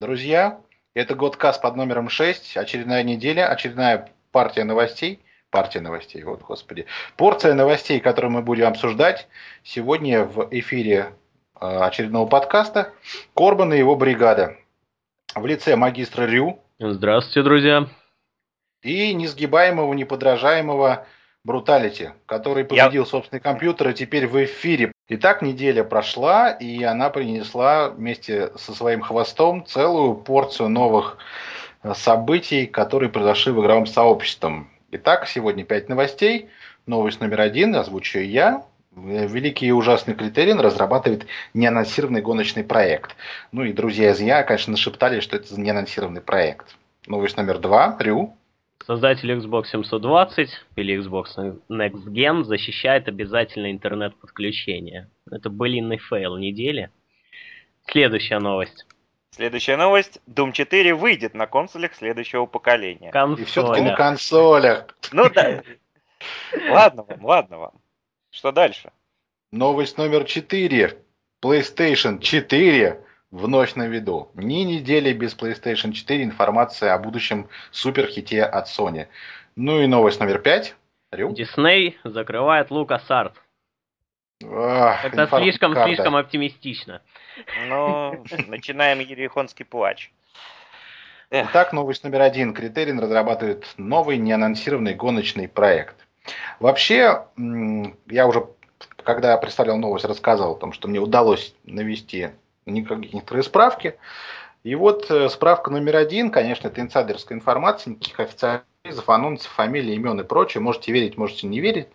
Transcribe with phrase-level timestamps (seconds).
[0.00, 0.58] Друзья,
[0.94, 5.20] это Годкаст под номером 6, очередная неделя, очередная партия новостей.
[5.50, 6.86] Партия новостей, вот, господи.
[7.18, 9.28] Порция новостей, которую мы будем обсуждать
[9.62, 11.12] сегодня в эфире
[11.60, 12.94] э, очередного подкаста.
[13.34, 14.56] Корбан и его бригада.
[15.34, 16.60] В лице магистра Рю.
[16.78, 17.86] Здравствуйте, друзья.
[18.80, 21.06] И несгибаемого, неподражаемого
[21.42, 23.08] Бруталити, который победил Я...
[23.08, 24.92] собственный компьютер и теперь в эфире.
[25.08, 31.16] Итак, неделя прошла, и она принесла вместе со своим хвостом целую порцию новых
[31.82, 34.66] э, событий, которые произошли в игровом сообществе.
[34.92, 36.50] Итак, сегодня пять новостей.
[36.86, 38.64] Новость номер один, озвучу я.
[38.94, 43.16] Великий и ужасный Criterion разрабатывает неанонсированный гоночный проект.
[43.52, 46.76] Ну и друзья из EA, конечно, нашептали, что это неанонсированный проект.
[47.06, 47.96] Новость номер два.
[48.00, 48.36] Рю.
[48.90, 51.36] Создатель Xbox 720 или Xbox
[51.68, 55.08] Next Gen защищает обязательно интернет-подключение.
[55.30, 56.90] Это былинный fail недели.
[57.86, 58.86] Следующая новость.
[59.30, 60.18] Следующая новость.
[60.28, 63.12] Doom 4 выйдет на консолях следующего поколения.
[63.12, 63.42] Консоля.
[63.42, 64.86] И все-таки на консолях.
[65.12, 65.62] Ну да.
[66.68, 67.72] Ладно вам, ладно вам.
[68.32, 68.90] Что дальше?
[69.52, 70.98] Новость номер 4.
[71.40, 74.30] PlayStation 4 в ночь на виду.
[74.34, 79.06] Ни недели без PlayStation 4 информация о будущем суперхите от Sony.
[79.56, 80.74] Ну и новость номер пять.
[81.12, 83.34] Дисней закрывает LucasArts.
[84.44, 87.02] Ах, Это слишком, слишком оптимистично.
[87.68, 90.10] Ну, начинаем ерехонский плач.
[91.30, 92.54] Итак, новость номер один.
[92.54, 95.94] Критерин разрабатывает новый неанонсированный гоночный проект.
[96.58, 97.26] Вообще,
[98.06, 98.46] я уже,
[99.04, 102.30] когда представлял новость, рассказывал о том, что мне удалось навести
[102.70, 103.96] некоторые справки.
[104.62, 108.64] И вот э, справка номер один, конечно, это инсайдерская информация, никаких официальных
[109.06, 110.60] анонсов, фамилий, имен и прочее.
[110.60, 111.88] Можете верить, можете не верить.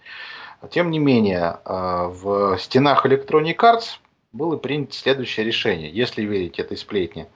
[0.71, 3.99] Тем не менее, э, в стенах Electronic Arts
[4.33, 7.27] было принято следующее решение, если верить этой сплетне.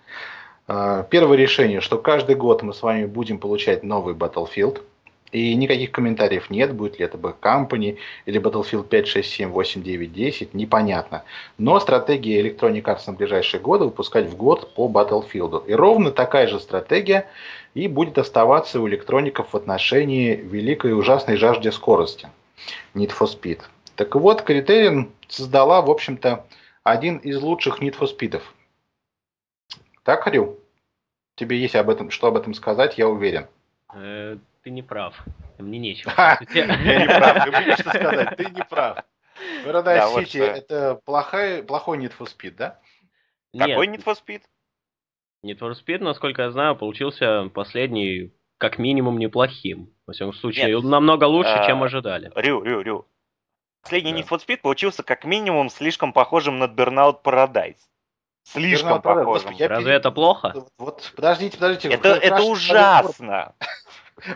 [0.67, 4.81] Э, первое решение, что каждый год мы с вами будем получать новый Battlefield–
[5.31, 9.83] и никаких комментариев нет, будет ли это Back Company или Battlefield 5, 6, 7, 8,
[9.83, 11.23] 9, 10, непонятно.
[11.57, 15.65] Но стратегия Electronic Arts на ближайшие годы выпускать в год по Battlefield.
[15.67, 17.27] И ровно такая же стратегия
[17.73, 22.29] и будет оставаться у электроников в отношении великой и ужасной жажды скорости.
[22.93, 23.61] Need for Speed.
[23.95, 26.45] Так вот, Criterion создала, в общем-то,
[26.83, 28.41] один из лучших Need for Speed.
[30.03, 30.57] Так, Харю?
[31.35, 33.47] Тебе есть об этом, что об этом сказать, я уверен.
[34.69, 35.15] Ты не прав.
[35.57, 36.11] Мне нечего.
[36.53, 37.43] Я не прав.
[37.43, 38.99] Ты будешь сказать, ты не прав.
[39.65, 42.79] Paradise City это плохой, плохой Need for Speed, да?
[43.57, 44.43] Какой Need for Speed?
[45.43, 49.91] Need for Speed, насколько я знаю, получился последний как минимум неплохим.
[50.05, 50.83] Во всяком случае, Нет.
[50.83, 52.31] намного лучше, а, чем ожидали.
[52.35, 53.07] Рю, Рю, Рю.
[53.81, 54.19] Последний да.
[54.19, 57.79] Need for Speed получился как минимум слишком похожим на Burnout Paradise.
[58.43, 59.25] Слишком Burnout похожим.
[59.25, 59.99] Господи, Разве перед...
[59.99, 60.53] это плохо?
[60.77, 61.89] Вот, подождите, подождите.
[61.89, 63.55] Это, это ужасно.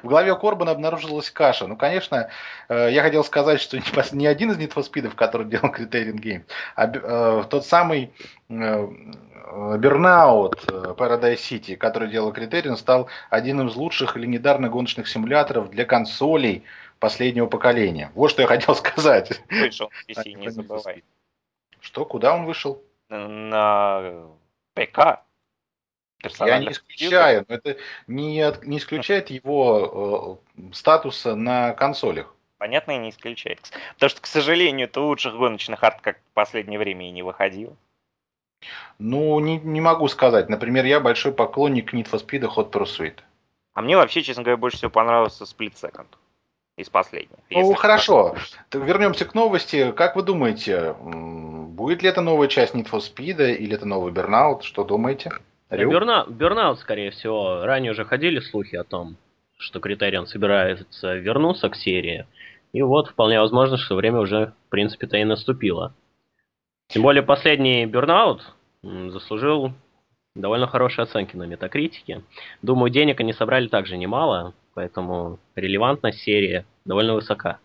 [0.01, 1.67] В голове Корбана обнаружилась каша.
[1.67, 2.29] Ну, конечно,
[2.69, 3.77] э, я хотел сказать, что
[4.11, 6.43] не один из Speed, который делал Criterion Games,
[6.75, 8.13] а э, тот самый
[8.49, 15.85] Burnout э, Paradise City, который делал Criterion, стал одним из лучших легендарных гоночных симуляторов для
[15.85, 16.63] консолей
[16.99, 18.11] последнего поколения.
[18.15, 19.41] Вот что я хотел сказать.
[19.49, 21.03] Вышел PC, не забывай.
[21.79, 22.81] Что, куда он вышел?
[23.09, 24.25] На
[24.73, 25.23] ПК.
[26.39, 32.33] Я не исключаю, но это не, не исключает его э, статуса на консолях.
[32.57, 33.59] Понятно, и не исключает.
[33.95, 37.75] Потому что, к сожалению, это лучших гоночных арт как в последнее время и не выходил.
[38.99, 40.49] Ну, не, не могу сказать.
[40.49, 43.19] Например, я большой поклонник Need for Speed Hot Pursuit.
[43.73, 46.07] А мне вообще, честно говоря, больше всего понравился Split Second
[46.77, 47.37] из последних.
[47.49, 48.35] Ну, хорошо.
[48.71, 49.91] Вернемся к новости.
[49.91, 54.61] Как вы думаете, будет ли это новая часть Need for Speed или это новый Burnout?
[54.61, 55.31] Что думаете?
[55.77, 56.25] Берна...
[56.27, 57.63] Бернаут, скорее всего.
[57.65, 59.17] Ранее уже ходили слухи о том,
[59.57, 62.27] что Критериан собирается вернуться к серии.
[62.73, 65.93] И вот вполне возможно, что время уже, в принципе-то, и наступило.
[66.87, 68.53] Тем более последний Бернаут
[68.83, 69.73] заслужил
[70.35, 72.23] довольно хорошие оценки на метакритике.
[72.61, 77.59] Думаю, денег они собрали также немало, поэтому релевантность серии довольно высока.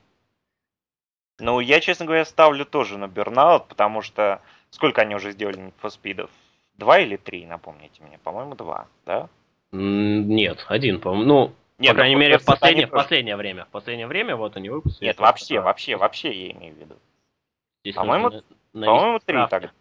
[1.40, 6.30] Ну, я, честно говоря, ставлю тоже на Бернаут, потому что сколько они уже сделали Speed'ов?
[6.78, 8.18] Два или три, напомните мне.
[8.18, 9.28] По-моему, два, да?
[9.72, 11.24] Нет, один, по-моему.
[11.24, 13.64] Ну, Нет, по крайней ну, мере, в последнее, в последнее время.
[13.64, 15.06] В последнее время вот они выпустили.
[15.06, 15.62] Нет, вообще, да.
[15.62, 16.96] вообще, вообще я имею в виду.
[17.94, 18.30] По-моему,
[18.72, 19.74] по-моему, три так.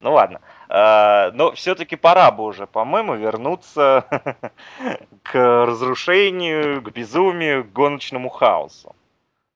[0.00, 0.40] Ну ладно.
[0.68, 4.06] А, но все-таки пора бы уже, по-моему, вернуться
[5.22, 5.34] к
[5.66, 8.96] разрушению, к безумию, к гоночному хаосу.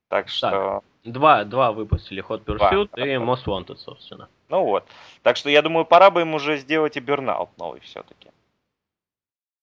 [0.09, 0.51] Так что...
[0.51, 0.85] Так.
[1.07, 4.29] Два, два выпустили Hot Pursuit два, и Most Wanted, собственно.
[4.49, 4.85] Ну вот.
[5.23, 8.31] Так что я думаю, пора бы им уже сделать и Burnout новый все-таки.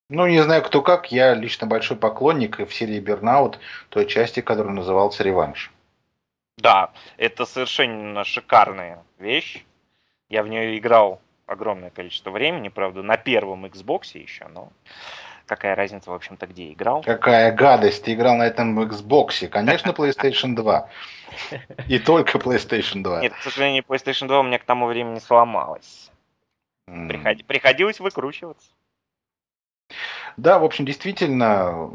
[0.10, 1.12] Ну, не знаю, кто как.
[1.12, 3.60] Я лично большой поклонник в серии Бернаут
[3.90, 5.72] той части, которая назывался «Реванш».
[6.57, 9.66] Да, это совершенно шикарная вещь.
[10.30, 14.72] Я в нее играл огромное количество времени, правда, на первом Xbox еще, но
[15.45, 17.01] какая разница, в общем-то, где играл.
[17.01, 19.48] Какая гадость, ты играл на этом Xbox.
[19.48, 20.90] Конечно, PlayStation 2.
[21.88, 23.21] И только PlayStation 2.
[23.21, 26.12] Нет, к сожалению, PlayStation 2 у меня к тому времени сломалась.
[26.85, 28.68] Приходилось выкручиваться.
[30.38, 31.89] Да, в общем, действительно,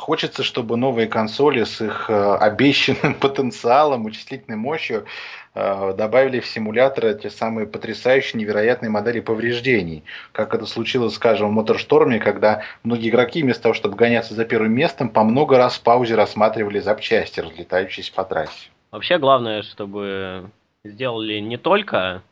[0.00, 5.04] хочется, чтобы новые консоли с их э, обещанным потенциалом, вычислительной мощью
[5.54, 10.02] э, добавили в симуляторы те самые потрясающие, невероятные модели повреждений.
[10.32, 14.72] Как это случилось, скажем, в Моторшторме, когда многие игроки вместо того, чтобы гоняться за первым
[14.72, 18.70] местом, по много раз в паузе рассматривали запчасти, разлетающиеся по трассе.
[18.90, 20.50] Вообще главное, чтобы
[20.82, 22.22] сделали не только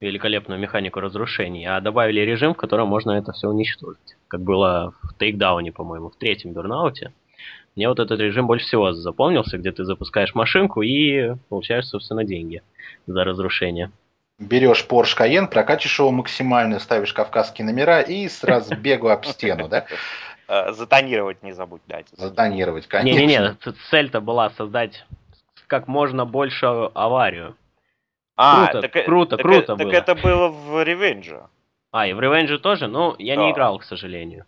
[0.00, 4.16] великолепную механику разрушений, а добавили режим, в котором можно это все уничтожить.
[4.28, 7.12] Как было в тейкдауне, по-моему, в третьем бернауте.
[7.74, 12.62] Мне вот этот режим больше всего запомнился, где ты запускаешь машинку и получаешь, собственно, деньги
[13.06, 13.90] за разрушение.
[14.38, 19.86] Берешь Porsche Cayenne, прокатишь его максимально, ставишь кавказские номера и с разбегу об стену, да?
[20.48, 22.06] Э, затонировать не забудь дать.
[22.12, 23.18] Затонировать, конечно.
[23.18, 23.56] Не-не-не,
[23.90, 25.04] цель-то была создать
[25.66, 27.56] как можно больше аварию.
[28.40, 29.92] А, круто, так, э, круто, так, круто так было.
[29.92, 31.44] Так это было в Revenge.
[31.90, 32.86] А, и в Revenge тоже?
[32.86, 33.42] Ну, я да.
[33.42, 34.46] не играл, к сожалению.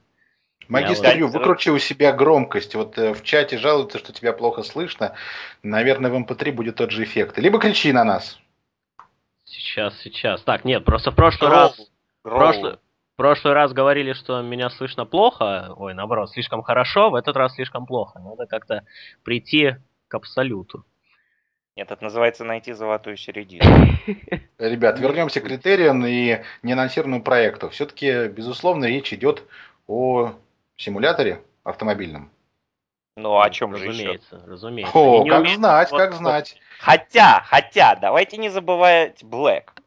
[0.69, 1.35] Магистр Ю, вот...
[1.35, 2.77] выкручи у себя громкость.
[2.77, 5.17] Вот э, в чате жалуются, что тебя плохо слышно.
[5.65, 7.37] Наверное, в MP3 эм будет тот же эффект.
[7.39, 8.39] Либо кричи на нас.
[9.45, 10.41] Сейчас, сейчас.
[10.43, 11.61] Так, нет, просто в прошлый Гроу.
[11.61, 11.91] раз...
[12.23, 12.39] Гроу.
[12.39, 12.79] Прошлый,
[13.17, 15.75] прошлый раз говорили, что меня слышно плохо.
[15.77, 17.11] Ой, наоборот, слишком хорошо.
[17.11, 18.21] В этот раз слишком плохо.
[18.21, 18.85] Надо как-то
[19.25, 19.75] прийти
[20.07, 20.85] к абсолюту.
[21.81, 23.65] Нет, это называется найти золотую середину.
[24.59, 27.71] Ребят, вернемся к критериям и неанонсированному проекту.
[27.71, 29.45] Все-таки, безусловно, речь идет
[29.87, 30.33] о
[30.77, 32.31] симуляторе автомобильном.
[33.17, 34.51] Ну, о чем разумеется, же еще?
[34.51, 35.59] Разумеется, О, как умеют...
[35.59, 36.61] знать, как вот, знать.
[36.81, 39.80] Хотя, хотя, давайте не забывать Black.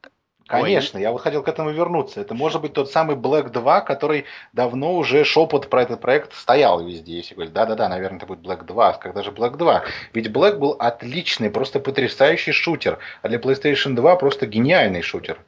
[0.62, 1.04] Конечно, Ой.
[1.04, 2.22] я вот хотел к этому вернуться.
[2.22, 6.86] Это может быть тот самый Black 2, который давно уже шепот про этот проект стоял
[6.86, 7.18] везде.
[7.18, 8.94] Если говорить, да-да-да, наверное, это будет Black 2.
[8.94, 9.84] Когда же Black 2?
[10.14, 13.00] Ведь Black был отличный, просто потрясающий шутер.
[13.24, 15.40] А для PlayStation 2 просто гениальный шутер.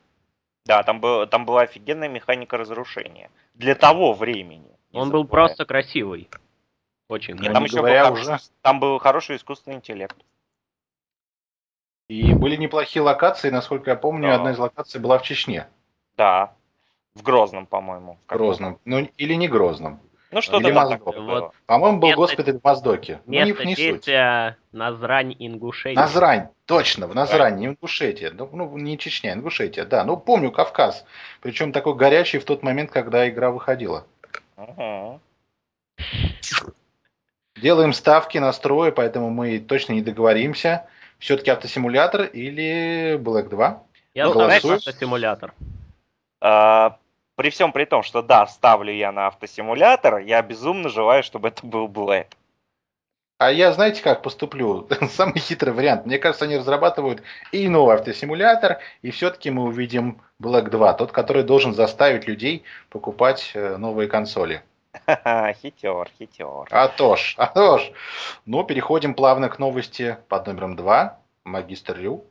[0.66, 3.30] Да, там, был, там была офигенная механика разрушения.
[3.54, 4.72] Для того времени.
[4.92, 6.30] Он был просто красивый.
[7.10, 8.40] Очень Нет, там еще был, уже...
[8.64, 10.18] там был хороший искусственный интеллект.
[12.08, 14.36] И были неплохие локации, насколько я помню, да.
[14.36, 15.68] одна из локаций была в Чечне.
[16.18, 16.54] Да,
[17.16, 18.20] в Грозном, по-моему.
[18.28, 20.00] В Грозном, ну или не Грозном.
[20.32, 21.54] Ну что-то там вот.
[21.66, 23.22] По-моему, был место, госпиталь в Моздоке.
[23.26, 24.58] Место ну, не, не суть.
[24.74, 25.96] Назрань, Ингушетия.
[25.96, 28.32] Назрань, точно, в Назрань, не Ингушетия.
[28.32, 30.04] Ну, ну, не Чечня, Ингушетия, да.
[30.04, 31.06] Ну, помню Кавказ.
[31.42, 34.06] Причем такой горячий в тот момент, когда игра выходила.
[34.58, 35.22] Угу.
[37.62, 40.86] Делаем ставки, настрои, поэтому мы точно не договоримся
[41.20, 43.84] все-таки автосимулятор или Black 2?
[44.14, 45.54] Я ставлю на автосимулятор.
[46.42, 46.98] А,
[47.36, 51.66] при всем при том, что да, ставлю я на автосимулятор, я безумно желаю, чтобы это
[51.66, 52.28] был Black.
[53.38, 54.88] А я, знаете, как поступлю?
[55.10, 56.06] Самый хитрый вариант.
[56.06, 57.22] Мне кажется, они разрабатывают
[57.52, 63.52] и новый автосимулятор, и все-таки мы увидим Black 2, тот, который должен заставить людей покупать
[63.54, 64.64] э, новые консоли.
[65.62, 66.68] Хитер, хитер.
[66.72, 67.92] А то ж, а то ж.
[68.46, 71.20] Ну, переходим плавно к новости под номером 2.
[71.44, 72.26] Магистр Рю.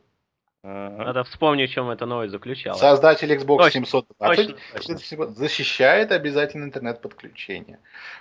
[0.63, 2.79] Надо вспомнить, в чем эта новость заключалась.
[2.79, 5.27] Создатель Xbox точно, 720 точно, точно.
[5.27, 7.77] защищает обязательно интернет-подключение.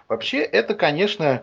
[0.09, 1.43] Вообще, это, конечно,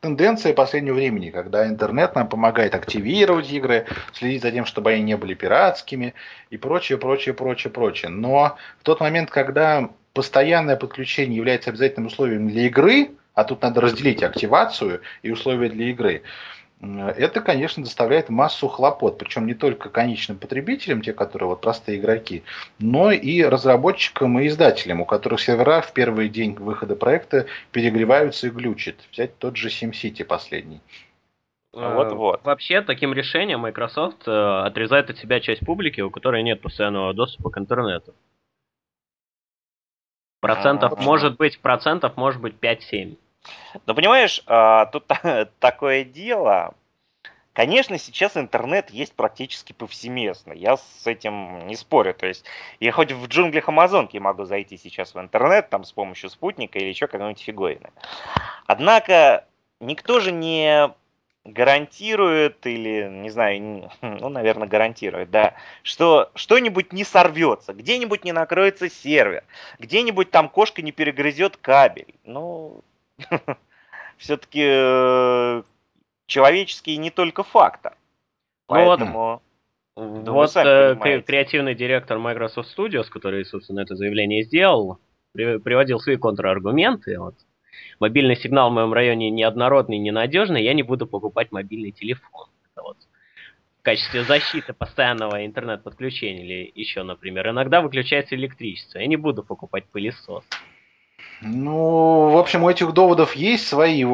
[0.00, 5.16] тенденция последнего времени, когда интернет нам помогает активировать игры, следить за тем, чтобы они не
[5.16, 6.14] были пиратскими
[6.50, 8.10] и прочее, прочее, прочее, прочее.
[8.10, 13.82] Но в тот момент, когда постоянное подключение является обязательным условием для игры, а тут надо
[13.82, 16.22] разделить активацию и условия для игры,
[16.80, 22.44] это, конечно, доставляет массу хлопот, причем не только конечным потребителям, те, которые вот простые игроки,
[22.78, 28.50] но и разработчикам и издателям, у которых сервера в первый день выхода проекта перегреваются и
[28.50, 28.96] глючат.
[29.12, 30.80] Взять тот же SimCity последний.
[31.72, 32.44] Вот, вот.
[32.44, 37.50] Вообще, таким решением Microsoft э, отрезает от себя часть публики, у которой нет постоянного доступа
[37.50, 38.14] к интернету.
[40.46, 43.16] Процентов а, может быть, процентов может быть 5-7.
[43.86, 45.04] Ну, понимаешь, а, тут
[45.58, 46.74] такое дело.
[47.52, 50.52] Конечно, сейчас интернет есть практически повсеместно.
[50.52, 52.12] Я с этим не спорю.
[52.12, 52.44] То есть
[52.80, 56.88] я хоть в джунглях Амазонки могу зайти сейчас в интернет там с помощью спутника или
[56.88, 57.90] еще какой-нибудь фиговины.
[58.66, 59.46] Однако
[59.80, 60.92] никто же не
[61.46, 68.90] гарантирует или, не знаю, ну, наверное, гарантирует, да, что что-нибудь не сорвется, где-нибудь не накроется
[68.90, 69.44] сервер,
[69.78, 72.14] где-нибудь там кошка не перегрызет кабель.
[72.24, 72.82] Ну,
[74.18, 75.62] все-таки э,
[76.26, 77.96] человеческий не только фактор.
[78.66, 79.42] Поэтому...
[79.98, 84.98] Ну, вот, вот э, креативный директор Microsoft Studios, который, собственно, это заявление сделал,
[85.32, 87.18] приводил свои контраргументы.
[87.18, 87.34] Вот.
[88.00, 92.48] Мобильный сигнал в моем районе неоднородный, ненадежный, я не буду покупать мобильный телефон.
[92.72, 92.96] Это вот
[93.80, 98.98] в качестве защиты постоянного интернет-подключения или еще, например, иногда выключается электричество.
[98.98, 100.44] Я не буду покупать пылесос.
[101.42, 104.06] Ну, в общем, у этих доводов есть свои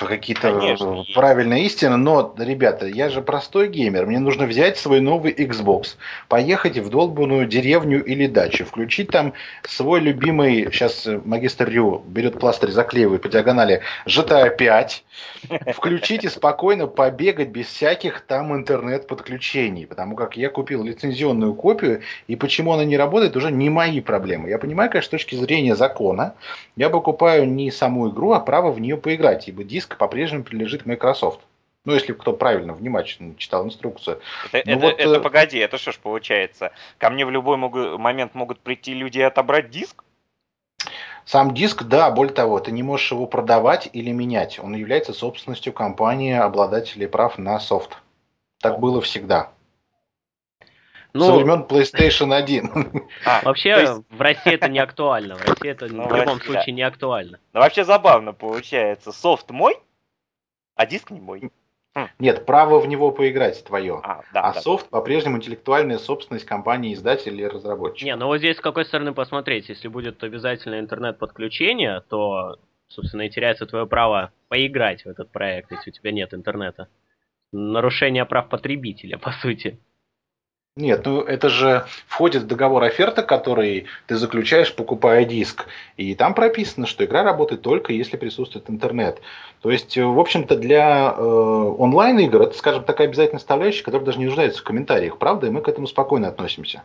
[0.00, 5.96] какие-то правильные истины, но, ребята, я же простой геймер, мне нужно взять свой новый Xbox,
[6.28, 9.32] поехать в долбанную деревню или дачу, включить там
[9.62, 15.04] свой любимый, сейчас магистр Рю берет пластырь, заклеивает по диагонали GTA 5,
[15.72, 22.34] включить и спокойно побегать без всяких там интернет-подключений, потому как я купил лицензионную копию, и
[22.34, 24.48] почему она не работает, уже не мои проблемы.
[24.48, 26.34] Я понимаю, конечно, с точки зрения закона,
[26.76, 31.40] я покупаю не саму игру, а право в нее поиграть, ибо диск по-прежнему принадлежит Microsoft.
[31.84, 34.20] Ну, если кто правильно, внимательно читал инструкцию.
[34.50, 36.72] Это, ну, это, вот, это э, погоди, это что ж получается?
[36.98, 40.02] Ко мне в любой могу, момент могут прийти люди и отобрать диск?
[41.24, 44.58] Сам диск, да, более того, ты не можешь его продавать или менять.
[44.58, 47.96] Он является собственностью компании обладателей прав на софт.
[48.60, 49.50] Так было всегда.
[51.12, 52.70] Ну, Со времен PlayStation 1.
[53.24, 54.02] А, вообще, есть...
[54.10, 55.36] в России это не актуально.
[55.36, 56.72] В России это ну, в любом России, случае да.
[56.72, 57.38] не актуально.
[57.52, 59.12] Ну, вообще забавно получается.
[59.12, 59.76] Софт мой,
[60.74, 61.50] а диск не мой.
[61.96, 62.08] Хм.
[62.18, 64.00] Нет, право в него поиграть твое.
[64.04, 64.98] А, да, а да, софт да.
[64.98, 68.04] по-прежнему интеллектуальная собственность компании, издателя или разработчика.
[68.04, 69.70] Не, ну вот здесь с какой стороны посмотреть.
[69.70, 72.58] Если будет обязательно интернет-подключение, то,
[72.88, 76.88] собственно, и теряется твое право поиграть в этот проект, если у тебя нет интернета.
[77.50, 79.80] Нарушение прав потребителя, по сути.
[80.76, 85.66] Нет, ну это же входит в договор оферта, который ты заключаешь, покупая диск.
[85.96, 89.22] И там прописано, что игра работает только если присутствует интернет.
[89.62, 94.26] То есть, в общем-то, для э, онлайн-игр это, скажем, такая обязательная составляющая, которая даже не
[94.26, 96.82] нуждается в комментариях, правда, и мы к этому спокойно относимся.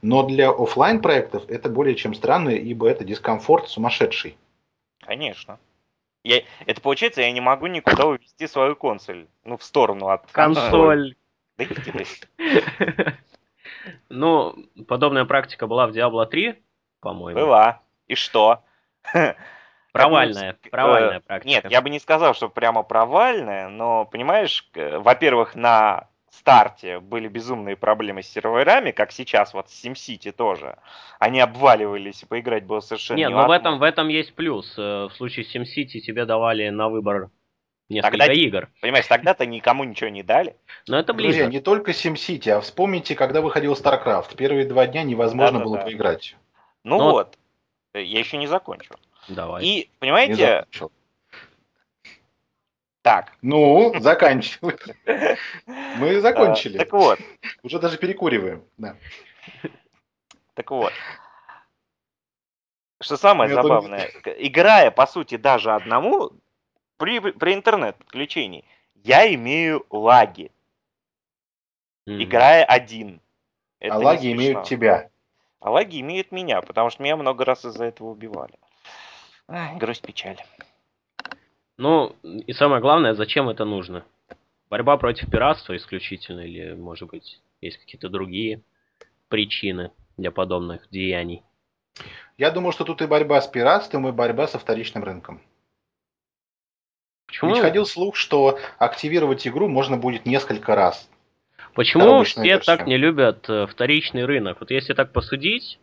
[0.00, 4.36] Но для офлайн проектов это более чем странно, ибо это дискомфорт сумасшедший.
[5.04, 5.58] Конечно.
[6.22, 9.26] Я, это получается, я не могу никуда увести свою консоль.
[9.44, 10.30] Ну, в сторону от...
[10.30, 11.16] Консоль.
[14.10, 14.54] Ну,
[14.86, 16.56] подобная практика была в Diablo 3,
[17.00, 17.40] по-моему.
[17.40, 17.80] Была.
[18.06, 18.64] И что?
[19.92, 21.48] Провальная, провальная практика.
[21.48, 27.76] Нет, я бы не сказал, что прямо провальная, но, понимаешь, во-первых, на старте были безумные
[27.76, 30.78] проблемы с серверами, как сейчас вот с SimCity тоже.
[31.18, 34.74] Они обваливались, и поиграть было совершенно Не, но в этом, в этом есть плюс.
[34.78, 37.30] Э, в случае с SimCity тебе давали на выбор
[37.88, 38.68] несколько тогда, игр.
[38.80, 40.56] Понимаешь, тогда-то никому ничего не дали.
[40.86, 41.42] Но это близко.
[41.42, 44.36] Друзья, не только SimCity, а вспомните, когда выходил StarCraft.
[44.36, 45.84] Первые два дня невозможно да, было да.
[45.84, 46.36] поиграть.
[46.84, 47.10] Ну Но...
[47.12, 47.38] вот,
[47.94, 48.96] я еще не закончил.
[49.28, 49.64] Давай.
[49.64, 50.66] И, понимаете...
[53.02, 53.32] Так.
[53.40, 54.76] Ну, заканчивай.
[55.96, 56.76] Мы закончили.
[56.76, 57.18] Так вот.
[57.62, 58.64] Уже даже перекуриваем.
[58.76, 58.96] Да.
[60.54, 60.92] Так вот.
[63.00, 66.32] Что самое забавное, играя, по сути, даже одному,
[66.98, 68.64] при, при интернет-подключении
[68.94, 70.50] я имею лаги,
[72.06, 72.22] mm-hmm.
[72.22, 73.20] играя один.
[73.80, 75.10] Это а лаги имеют тебя.
[75.60, 78.54] А лаги имеют меня, потому что меня много раз из-за этого убивали.
[79.48, 80.38] Ай, грусть, печаль.
[81.76, 84.04] Ну, и самое главное, зачем это нужно?
[84.68, 88.60] Борьба против пиратства исключительно, или, может быть, есть какие-то другие
[89.28, 91.42] причины для подобных деяний?
[92.36, 95.40] Я думаю, что тут и борьба с пиратством, и борьба со вторичным рынком.
[97.28, 97.54] Почему?
[97.54, 101.08] Ведь ходил слух, что активировать игру можно будет несколько раз.
[101.74, 102.64] Почему все версия.
[102.76, 104.56] так не любят э, вторичный рынок?
[104.60, 105.78] Вот если так посудить,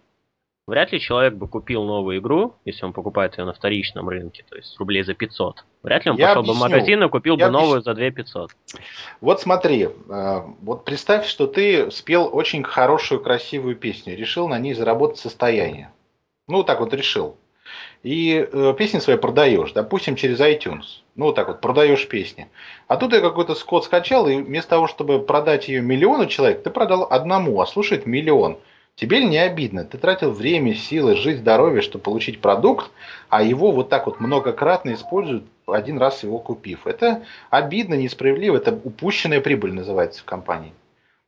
[0.68, 4.56] вряд ли человек бы купил новую игру, если он покупает ее на вторичном рынке, то
[4.58, 5.64] есть рублей за 500.
[5.84, 6.54] Вряд ли он Я пошел объясню.
[6.54, 7.94] бы в магазин и купил Я бы новую объясню.
[7.94, 8.52] за 2 500.
[9.22, 14.74] Вот смотри, э, вот представь, что ты спел очень хорошую, красивую песню, решил на ней
[14.74, 15.92] заработать состояние.
[16.48, 17.38] Ну, так вот решил
[18.04, 21.02] и э, песни свои продаешь, допустим, через iTunes.
[21.16, 22.48] Ну, вот так вот, продаешь песни.
[22.88, 26.70] А тут я какой-то скот скачал, и вместо того, чтобы продать ее миллиону человек, ты
[26.70, 28.58] продал одному, а слушает миллион.
[28.96, 29.84] Тебе ли не обидно?
[29.84, 32.92] Ты тратил время, силы, жизнь, здоровье, чтобы получить продукт,
[33.30, 36.88] а его вот так вот многократно используют, один раз его купив.
[36.88, 40.74] Это обидно, несправедливо, это упущенная прибыль называется в компании.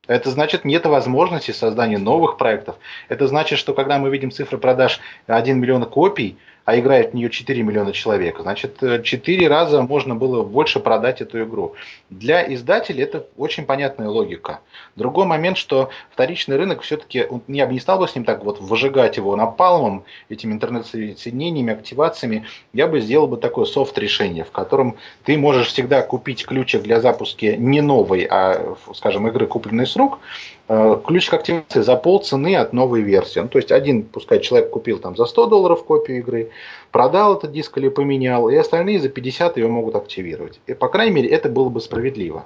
[0.07, 2.77] Это значит, нет возможности создания новых проектов.
[3.09, 7.29] Это значит, что когда мы видим цифры продаж 1 миллион копий, а играет в нее
[7.29, 11.75] 4 миллиона человек, значит, 4 раза можно было больше продать эту игру.
[12.09, 14.59] Для издателей это очень понятная логика.
[14.97, 18.59] Другой момент, что вторичный рынок все-таки, я бы не стал бы с ним так вот
[18.59, 25.37] выжигать его напалмом, этими интернет-соединениями, активациями, я бы сделал бы такое софт-решение, в котором ты
[25.37, 30.19] можешь всегда купить ключик для запуска не новой, а, скажем, игры, купленной с рук,
[30.67, 33.39] э, ключик активации за полцены от новой версии.
[33.39, 36.51] Ну, то есть один, пускай человек купил там за 100 долларов копию игры,
[36.91, 40.59] продал этот диск или поменял, и остальные за 50 ее могут активировать.
[40.67, 42.45] И, по крайней мере, это было бы справедливо.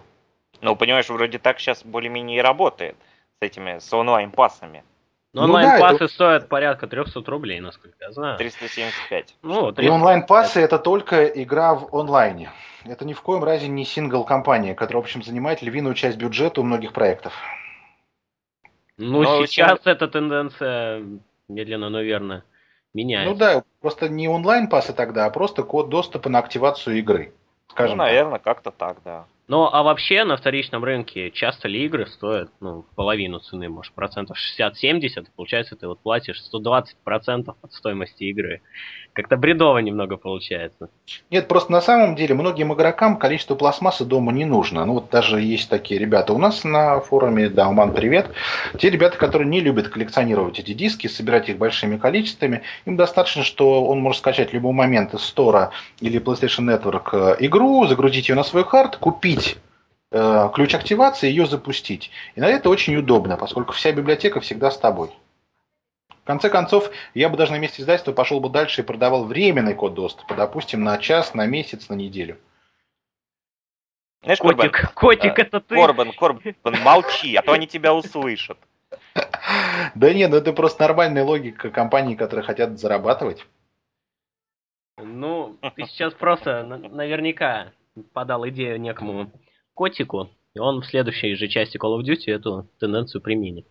[0.62, 2.96] Ну, понимаешь, вроде так сейчас более-менее и работает
[3.40, 4.84] с этими, с онлайн-пассами.
[5.34, 6.14] Но ну, онлайн-пассы да, это...
[6.14, 8.38] стоят порядка 300 рублей, насколько я знаю.
[8.38, 9.36] 375.
[9.44, 9.82] Ну, 300...
[9.82, 12.52] И онлайн-пассы это только игра в онлайне.
[12.84, 16.64] Это ни в коем разе не сингл-компания, которая, в общем, занимает львиную часть бюджета у
[16.64, 17.34] многих проектов.
[19.02, 19.92] Ну, но сейчас очень...
[19.92, 21.04] эта тенденция
[21.48, 22.44] медленно, но верно
[22.94, 23.32] меняется.
[23.32, 27.34] Ну да, просто не онлайн-пассы тогда, а просто код доступа на активацию игры.
[27.70, 29.26] Скажем ну, наверное, как-то так, да.
[29.52, 34.38] Ну, а вообще на вторичном рынке часто ли игры стоят, ну, половину цены, может, процентов
[34.58, 38.62] 60-70, получается, ты вот платишь 120% от стоимости игры.
[39.12, 40.90] Как-то бредово немного получается.
[41.30, 44.86] Нет, просто на самом деле многим игрокам количество пластмассы дома не нужно.
[44.86, 48.32] Ну, вот даже есть такие ребята у нас на форуме, да, Уман, привет.
[48.78, 53.84] Те ребята, которые не любят коллекционировать эти диски, собирать их большими количествами, им достаточно, что
[53.84, 58.36] он может скачать в любой момент из стора или PlayStation Network э, игру, загрузить ее
[58.36, 59.41] на свой хард, купить
[60.12, 62.12] э, ключ активации и ее запустить.
[62.36, 65.12] И на это очень удобно, поскольку вся библиотека всегда с тобой.
[66.10, 69.74] В конце концов, я бы даже на месте издательства пошел бы дальше и продавал временный
[69.74, 72.38] код доступа, допустим, на час, на месяц, на неделю.
[74.24, 75.76] Знаешь, котик, Корбан, котик, э, это ты.
[75.76, 78.58] Корбан, Корбан, молчи, а то они тебя услышат.
[79.96, 83.46] Да нет, ну это просто нормальная логика компаний, которые хотят зарабатывать.
[84.98, 87.72] Ну, ты сейчас просто наверняка
[88.14, 89.32] подал идею некому
[89.74, 93.68] котику, и он в следующей же части Call of Duty эту тенденцию применит.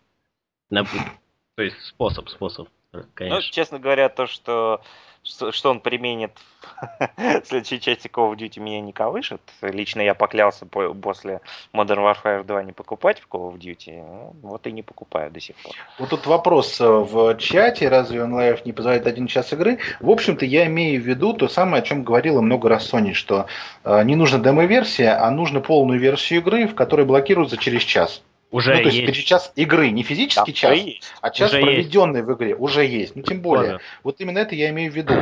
[1.55, 2.69] То есть способ, способ,
[3.13, 3.37] конечно.
[3.37, 4.81] Ну, честно говоря, то, что
[5.23, 6.31] что он применит
[7.17, 9.41] в следующей части Call of Duty меня не колышет.
[9.61, 11.41] Лично я поклялся после
[11.73, 14.03] Modern Warfare 2 не покупать в Call of Duty.
[14.41, 15.75] Ну, вот и не покупаю до сих пор.
[15.99, 19.77] Вот тут вопрос э, в чате, разве онлайн не позволяет один час игры?
[19.99, 23.45] В общем-то, я имею в виду то самое, о чем говорила много раз Sony, что
[23.83, 28.23] э, не нужна демо-версия, а нужно полную версию игры, в которой блокируется через час.
[28.51, 29.27] Уже ну, то есть, есть.
[29.27, 30.79] час игры, не физический да, час,
[31.21, 32.27] а час уже проведенный есть.
[32.29, 33.15] в игре, уже есть.
[33.15, 33.83] Ну, тем более, Тоже.
[34.03, 35.13] вот именно это я имею в виду.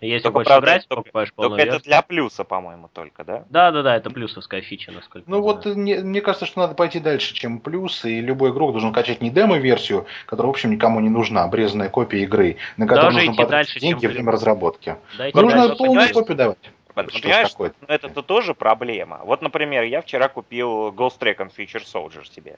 [0.00, 3.44] Если только, хочешь правда, играть, только, покупаешь только это для плюса, по-моему, только, да?
[3.48, 5.30] Да, да, да, это плюсовская фича, насколько.
[5.30, 8.92] Ну вот мне, мне кажется, что надо пойти дальше, чем плюс, и любой игрок должен
[8.92, 13.26] качать не демо-версию, которая, в общем, никому не нужна, обрезанная копия игры, на которую Даже
[13.26, 14.96] нужно потратить деньги во время разработки.
[15.16, 16.58] Дайте нужно полную копию давать.
[17.04, 19.20] Понимаешь, ну, это-то тоже проблема.
[19.24, 22.56] Вот, например, я вчера купил Ghost Recon Future Soldier себе.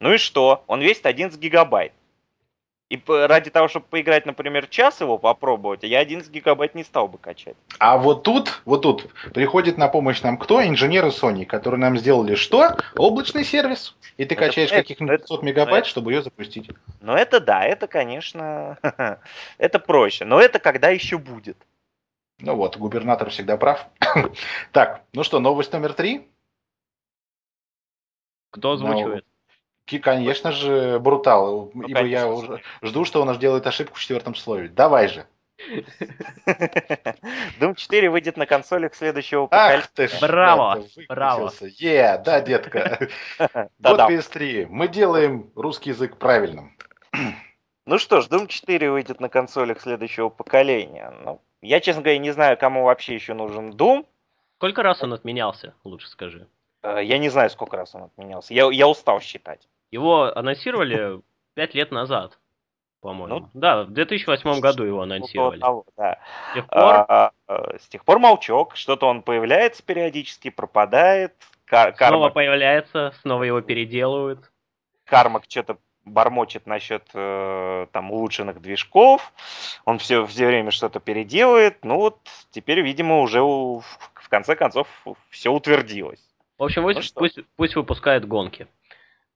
[0.00, 0.62] Ну и что?
[0.66, 1.92] Он весит 11 гигабайт.
[2.90, 7.18] И ради того, чтобы поиграть, например, час его попробовать, я 11 гигабайт не стал бы
[7.18, 7.56] качать.
[7.78, 10.62] А вот тут, вот тут приходит на помощь нам кто?
[10.62, 12.76] Инженеры Sony, которые нам сделали что?
[12.96, 13.94] Облачный сервис.
[14.16, 16.70] И ты это, качаешь каких-нибудь 500 мегабайт, это, чтобы ее запустить.
[17.02, 18.78] Ну это да, это, конечно,
[19.58, 20.24] это проще.
[20.24, 21.58] Но это когда еще будет.
[22.40, 23.86] Ну вот, губернатор всегда прав.
[24.72, 26.28] так, ну что, новость номер три?
[28.50, 29.24] Кто озвучивает?
[29.90, 31.70] Ну, конечно же, Брутал.
[31.74, 32.16] Ну, ибо конечно.
[32.16, 34.68] я уже жду, что он аж делает ошибку в четвертом слове.
[34.68, 35.26] Давай же.
[37.58, 39.78] Doom 4 выйдет на консолях следующего поколения.
[39.78, 40.84] Ах ты ж, Браво!
[41.08, 41.52] Браво!
[41.60, 43.08] Е, да, детка.
[43.78, 44.66] Вот PS3.
[44.68, 46.76] Мы делаем русский язык правильным.
[47.86, 51.12] Ну что ж, Doom 4 выйдет на консолях следующего поколения.
[51.24, 54.06] Ну, я, честно говоря, не знаю, кому вообще еще нужен Doom.
[54.56, 56.48] Сколько раз он отменялся, лучше скажи.
[56.82, 58.54] Э, я не знаю, сколько раз он отменялся.
[58.54, 59.68] Я, я устал считать.
[59.90, 61.20] Его анонсировали
[61.54, 62.38] пять лет назад,
[63.00, 63.40] по-моему.
[63.40, 65.60] Ну, да, в 2008 году его анонсировали.
[65.60, 66.18] Того, да.
[66.50, 66.94] С тех пор...
[67.08, 68.76] А, а, с тех пор молчок.
[68.76, 71.34] Что-то он появляется периодически, пропадает.
[71.64, 74.50] Кар- снова появляется, снова его переделывают.
[75.04, 79.32] Кармак что-то бормочет насчет э, там улучшенных движков,
[79.84, 82.18] он все, все время что-то переделывает, ну вот
[82.50, 83.80] теперь, видимо, уже у,
[84.14, 84.88] в конце концов
[85.30, 86.22] все утвердилось.
[86.58, 88.66] В общем, ну, пусть, пусть, пусть выпускает гонки.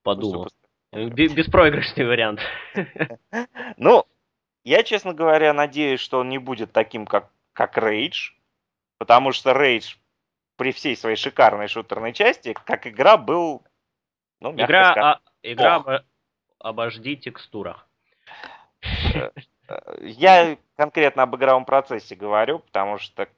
[0.02, 0.48] Подумал.
[0.92, 2.40] Беспроигрышный вариант.
[3.78, 4.04] Ну,
[4.64, 8.32] я, честно говоря, надеюсь, что он не будет таким, как, как Rage,
[8.98, 9.96] потому что Rage
[10.56, 13.62] при всей своей шикарной шутерной части, как игра, был,
[14.40, 15.88] ну, игра, а, игра об
[16.64, 17.87] HD текстурах.
[20.01, 23.29] Я конкретно об игровом процессе говорю, потому что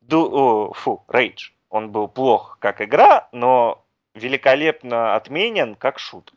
[0.00, 6.32] ду, фу, Rage, он был плох как игра, но великолепно отменен как шут.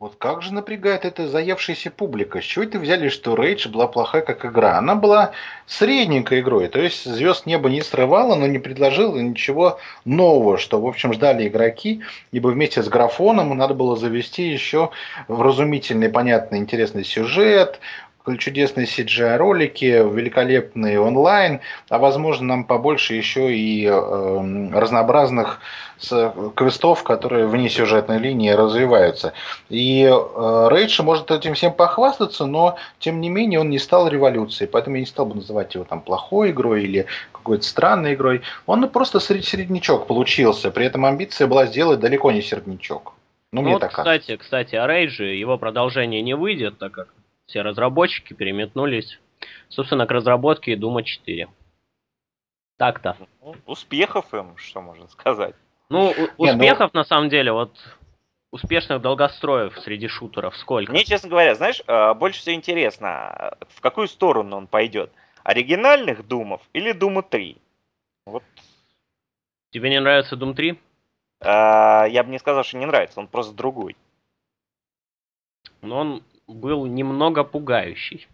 [0.00, 2.40] Вот как же напрягает эта заевшаяся публика?
[2.40, 4.78] С чего это взяли, что Rage была плохая как игра?
[4.78, 5.32] Она была
[5.66, 10.86] средненькой игрой, то есть звезд неба не срывала, но не предложила ничего нового, что, в
[10.86, 14.90] общем, ждали игроки, ибо вместе с графоном надо было завести еще
[15.26, 17.80] вразумительный, понятный, интересный сюжет,
[18.36, 25.60] чудесные CGI-ролики, великолепный онлайн, а возможно нам побольше еще и э, разнообразных
[26.54, 29.32] квестов, которые вне сюжетной линии развиваются.
[29.68, 34.68] И э, Рейдж может этим всем похвастаться, но тем не менее он не стал революцией,
[34.70, 38.42] поэтому я не стал бы называть его там плохой игрой или какой-то странной игрой.
[38.66, 43.14] Он просто среднячок получился, при этом амбиция была сделать далеко не середнячок.
[43.50, 47.08] Ну, ну вот, так кстати, кстати, о Рейдже его продолжение не выйдет, так как
[47.48, 49.18] все разработчики переметнулись,
[49.68, 51.48] собственно, к разработке Дума 4.
[52.76, 53.16] Так-то.
[53.42, 55.56] Ну, успехов им, что можно сказать.
[55.88, 57.00] Ну, успехов, ну...
[57.00, 57.72] на самом деле, вот
[58.52, 60.92] успешных долгостроев среди шутеров сколько?
[60.92, 65.10] Мне, честно говоря, знаешь, э, больше всего интересно, в какую сторону он пойдет?
[65.42, 67.56] Оригинальных Думов или Дума 3?
[68.26, 68.44] Вот.
[69.70, 70.78] Тебе не нравится Дум 3?
[71.40, 73.96] А, я бы не сказал, что не нравится, он просто другой.
[75.80, 78.26] Но он был немного пугающий.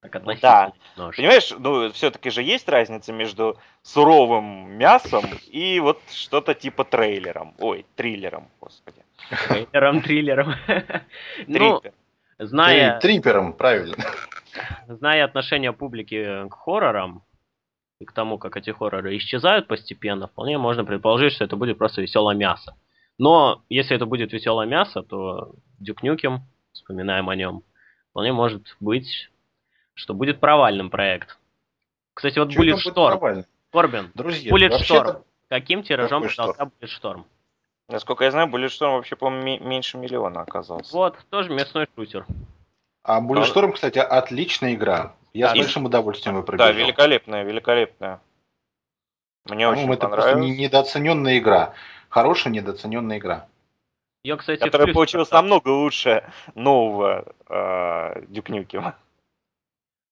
[0.00, 0.72] Так да.
[0.96, 1.16] Немножко.
[1.16, 7.54] Понимаешь, ну, все-таки же есть разница между суровым мясом и вот что-то типа трейлером.
[7.58, 9.02] Ой, триллером, господи.
[9.48, 10.54] Трейлером, триллером.
[11.46, 11.82] Ну,
[12.38, 12.98] зная...
[13.00, 13.96] Трипером, правильно.
[14.88, 17.22] Зная отношение публики к хоррорам,
[18.00, 22.00] и к тому, как эти хорроры исчезают постепенно, вполне можно предположить, что это будет просто
[22.00, 22.74] веселое мясо.
[23.18, 27.62] Но если это будет веселое мясо, то Дюк Нюкем вспоминаем о нем,
[28.10, 29.30] вполне может быть,
[29.94, 31.38] что будет провальным проект.
[32.14, 33.44] Кстати, вот Bullet Storm.
[33.72, 35.22] Корбин, Друзья, Bullet Storm.
[35.48, 37.24] Каким тиражом продался Bullet Storm?
[37.88, 40.92] Насколько я знаю, Bullet Storm вообще, по-моему, меньше миллиона оказался.
[40.94, 42.26] Вот, тоже мясной шутер.
[43.02, 45.14] А Bullet Storm, кстати, отличная игра.
[45.32, 46.72] Я да, с большим удовольствием ее пробежал.
[46.72, 48.20] Да, великолепная, великолепная.
[49.46, 50.32] Мне очень это понравилось.
[50.32, 51.74] просто недооцененная игра.
[52.08, 53.48] Хорошая недооцененная игра.
[54.22, 58.96] Ее, кстати, которая получилась намного лучше нового э, Дюкнюкима.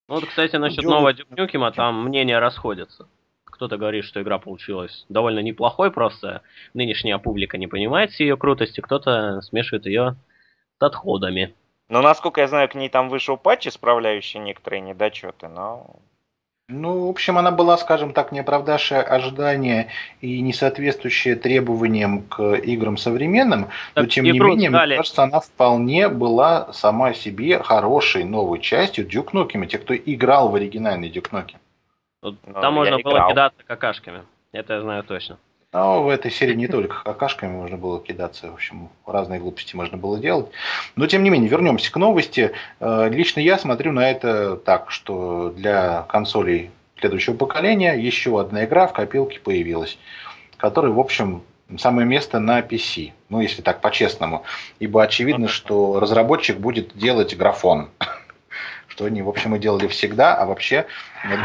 [0.08, 0.90] Ну вот, кстати, насчет Дю...
[0.90, 3.06] нового Дюкнюкима там мнения расходятся.
[3.44, 6.42] Кто-то говорит, что игра получилась довольно неплохой, просто
[6.74, 10.16] нынешняя публика не понимает ее крутости, кто-то смешивает ее
[10.78, 11.54] с отходами.
[11.88, 15.96] Ну, насколько я знаю, к ней там вышел патч, исправляющий некоторые недочеты, но
[16.68, 19.88] ну, в общем, она была, скажем так, не оправдавшая ожидания
[20.20, 24.90] и не соответствующая требованиям к играм современным, так, но тем не менее, стали...
[24.90, 30.50] мне кажется, она вполне была сама себе хорошей новой частью Duke Nukem, те, кто играл
[30.50, 31.56] в оригинальный Duke Nukem.
[32.22, 33.30] Ну, там можно было играл.
[33.30, 35.38] кидаться какашками, это я знаю точно.
[35.72, 39.98] Но в этой серии не только какашками можно было кидаться, в общем, разные глупости можно
[39.98, 40.46] было делать.
[40.96, 42.52] Но, тем не менее, вернемся к новости.
[42.80, 48.86] Э, лично я смотрю на это так, что для консолей следующего поколения еще одна игра
[48.86, 49.98] в копилке появилась,
[50.56, 51.42] которая, в общем,
[51.76, 53.12] самое место на PC.
[53.28, 54.44] Ну, если так по-честному.
[54.78, 57.90] Ибо очевидно, что разработчик будет делать графон
[58.98, 60.34] что они, в общем, и делали всегда.
[60.34, 60.86] А вообще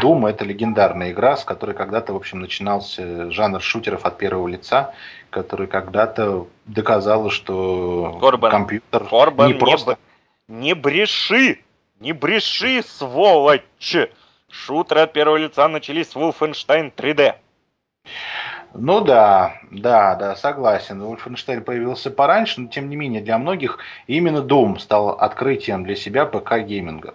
[0.02, 4.92] Doom это легендарная игра, с которой когда-то, в общем, начинался жанр шутеров от первого лица,
[5.30, 9.98] который когда-то доказал, что Корбан, компьютер Корбан, не просто...
[10.48, 11.60] Не, не бреши!
[12.00, 13.62] Не бреши, сволочь!
[14.50, 17.34] Шутеры от первого лица начались с Wolfenstein 3D.
[18.74, 21.00] Ну да, да, да, согласен.
[21.00, 26.24] Wolfenstein появился пораньше, но тем не менее для многих именно Doom стал открытием для себя
[26.24, 27.14] ПК-гейминга.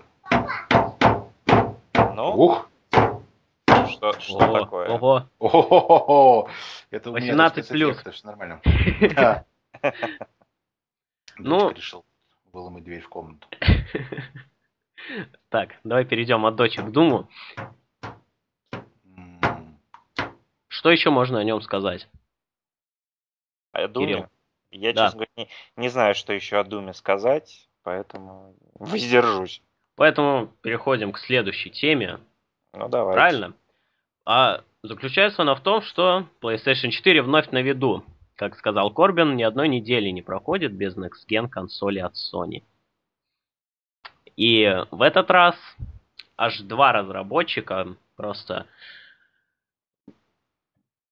[2.16, 2.36] Ну?
[2.36, 2.70] Ух!
[3.88, 4.90] Что, что О, такое?
[4.90, 5.30] Ого!
[5.40, 6.50] Ого!
[6.92, 8.00] Это 18 плюс.
[8.00, 8.62] Это же нормально.
[11.40, 12.06] Ну, решил
[12.52, 13.48] выломать дверь в комнату.
[15.48, 17.30] Так, давай перейдем от дочек к Думу.
[20.68, 22.08] Что еще можно о нем сказать?
[23.72, 24.30] О Думе?
[24.72, 25.06] Я, да.
[25.06, 29.64] честно говоря, не, не знаю, что еще о Думе сказать, поэтому воздержусь.
[30.00, 32.22] Поэтому переходим к следующей теме.
[32.74, 33.16] Ну, давай.
[33.16, 33.54] Правильно?
[34.26, 38.06] А заключается она в том, что PlayStation 4 вновь на виду.
[38.36, 42.64] Как сказал Корбин, ни одной недели не проходит без Next Gen консоли от Sony.
[44.38, 45.58] И в этот раз
[46.38, 48.68] аж два разработчика просто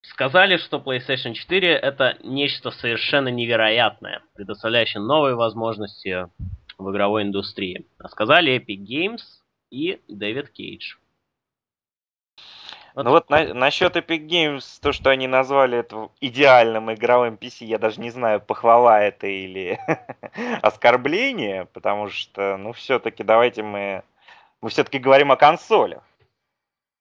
[0.04, 6.30] сказали, что PlayStation 4 это нечто совершенно невероятное, предоставляющее новые возможности
[6.78, 7.86] в игровой индустрии.
[7.98, 9.22] А сказали Epic Games
[9.72, 10.96] и Дэвид Кейдж.
[12.98, 13.04] Вот.
[13.04, 17.78] Ну вот на, насчет Epic Games, то, что они назвали это идеальным игровым PC, я
[17.78, 19.80] даже не знаю, похвала это или
[20.64, 24.04] оскорбление, потому что, ну, все-таки давайте мы,
[24.62, 26.04] мы все-таки говорим о консолях,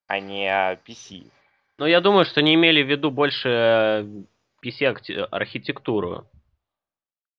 [0.06, 1.30] а не о PC.
[1.78, 4.06] Ну, я думаю, что не имели в виду больше
[4.62, 6.26] PC-архитектуру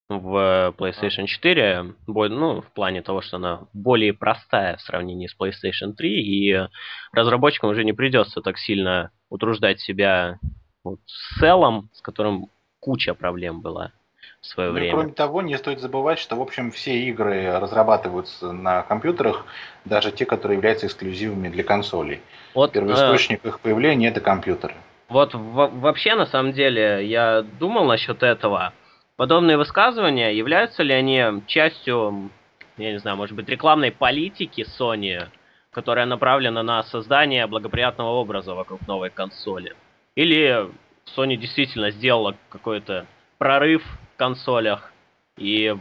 [0.08, 5.92] в PlayStation 4, ну, в плане того, что она более простая в сравнении с PlayStation
[5.92, 6.68] 3, и
[7.12, 10.38] разработчикам уже не придется так сильно утруждать себя
[10.82, 12.48] вот, с целом, с которым
[12.80, 13.92] куча проблем была
[14.40, 14.92] в свое ну, время.
[14.92, 19.44] Кроме того, не стоит забывать, что, в общем, все игры разрабатываются на компьютерах,
[19.84, 22.20] даже те, которые являются эксклюзивами для консолей.
[22.54, 24.74] Вот, Первоисточник э, их появления это компьютеры.
[25.08, 28.72] Вот вообще, на самом деле, я думал насчет этого.
[29.18, 32.30] Подобные высказывания, являются ли они частью,
[32.76, 35.26] я не знаю, может быть, рекламной политики Sony,
[35.72, 39.74] которая направлена на создание благоприятного образа вокруг новой консоли?
[40.14, 40.70] Или
[41.16, 43.06] Sony действительно сделала какой-то
[43.38, 44.92] прорыв в консолях,
[45.36, 45.76] и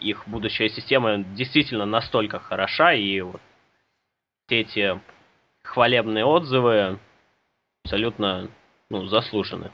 [0.00, 3.42] их будущая система действительно настолько хороша, и вот
[4.48, 4.98] эти
[5.64, 6.98] хвалебные отзывы
[7.84, 8.48] абсолютно
[8.88, 9.70] ну, заслужены.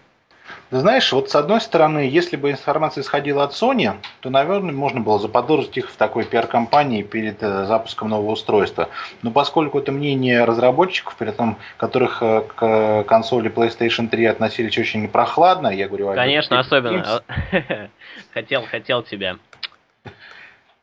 [0.71, 5.01] Ты знаешь, вот с одной стороны, если бы информация исходила от Sony, то, наверное, можно
[5.01, 8.89] было заподозрить их в такой пиар-компании перед э, запуском нового устройства.
[9.23, 15.09] Но поскольку это мнение разработчиков, при этом которых э, к консоли PlayStation 3 относились очень
[15.09, 16.15] прохладно, я говорю...
[16.15, 17.23] Конечно, особенно.
[18.33, 19.37] хотел, хотел тебя.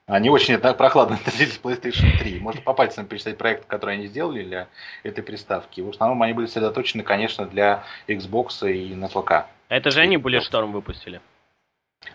[0.08, 2.40] Они очень так прохладно относились к PlayStation 3.
[2.40, 4.68] Можно по пальцам перечислять проекты, которые они сделали для
[5.04, 5.82] этой приставки.
[5.82, 9.48] В основном они были сосредоточены, конечно, для Xbox и на ПК.
[9.70, 11.22] Это же они Bulletstorm выпустили.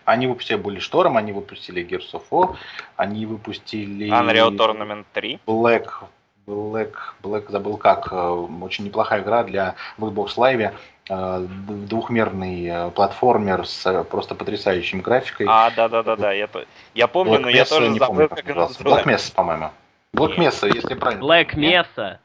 [0.05, 2.55] Они выпустили Bulletstorm, они выпустили Gears of War,
[2.95, 4.09] они выпустили...
[4.09, 5.39] Unreal Tournament 3.
[5.45, 5.89] Black,
[6.47, 10.73] Black, Black, забыл как, э, очень неплохая игра для в Xbox Live,
[11.09, 11.47] э,
[11.87, 15.47] двухмерный э, платформер с просто потрясающим графикой.
[15.49, 16.49] А, да-да-да-да, я,
[16.95, 18.83] я помню, Black но Mesa, я тоже не забыл, как, как называется.
[18.83, 19.71] Black Mesa, по-моему.
[20.13, 21.23] Black Mesa, если правильно.
[21.23, 22.17] Black Mesa.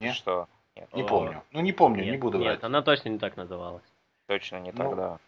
[0.00, 0.14] Нет?
[0.14, 0.48] Что?
[0.76, 0.88] Нет.
[0.94, 1.42] Не помню.
[1.52, 2.64] Ну, не помню, нет, не буду нет, врать.
[2.64, 3.84] она точно не так называлась.
[4.26, 5.18] Точно не ну, тогда.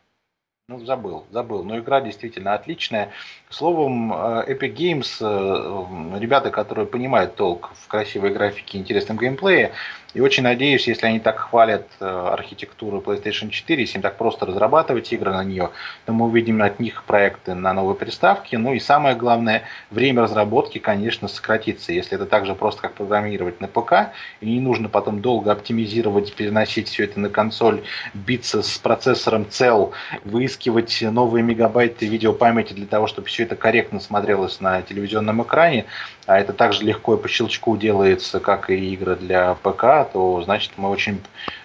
[0.68, 1.62] Ну, забыл, забыл.
[1.62, 3.12] Но игра действительно отличная.
[3.50, 9.72] Словом, э, Epic Games, э, ребята, которые понимают толк в красивой графике и интересном геймплее,
[10.16, 14.46] и очень надеюсь, если они так хвалят э, архитектуру PlayStation 4, если им так просто
[14.46, 15.72] разрабатывать игры на нее,
[16.06, 18.56] то мы увидим от них проекты на новые приставки.
[18.56, 21.92] Ну и самое главное, время разработки, конечно, сократится.
[21.92, 26.34] Если это так же просто, как программировать на ПК, и не нужно потом долго оптимизировать,
[26.34, 27.82] переносить все это на консоль,
[28.14, 29.92] биться с процессором цел,
[30.24, 35.84] выискивать новые мегабайты видеопамяти для того, чтобы все это корректно смотрелось на телевизионном экране,
[36.24, 40.72] а это также легко и по щелчку делается, как и игры для ПК, то значит
[40.76, 41.22] мы очень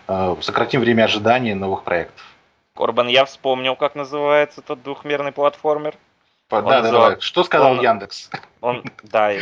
[0.08, 2.26] э, сократим время ожидания новых проектов.
[2.76, 5.96] Корбан, я вспомнил, как называется тот двухмерный платформер.
[6.50, 7.02] Да, да, называл...
[7.10, 7.22] давай.
[7.22, 8.30] Что сказал он, Яндекс?
[8.62, 9.34] Он, да,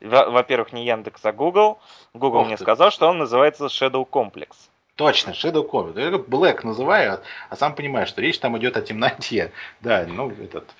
[0.00, 1.78] во-первых, не Яндекс, а Google.
[2.12, 2.62] Google Ох мне ты.
[2.62, 4.48] сказал, что он называется Shadow Complex.
[4.96, 6.00] Точно, Shadow Complex.
[6.00, 9.52] Я Black называю, а сам понимаю, что речь там идет о темноте.
[9.80, 10.74] Да, ну, этот...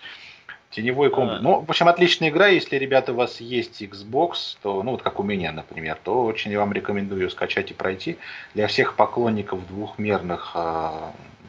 [0.70, 1.40] Теневой комплекс.
[1.40, 1.42] А.
[1.42, 2.48] Ну, в общем, отличная игра.
[2.48, 6.50] Если, ребята, у вас есть Xbox, то, ну, вот как у меня, например, то очень
[6.50, 8.18] я вам рекомендую скачать и пройти.
[8.54, 10.90] Для всех поклонников двухмерных э,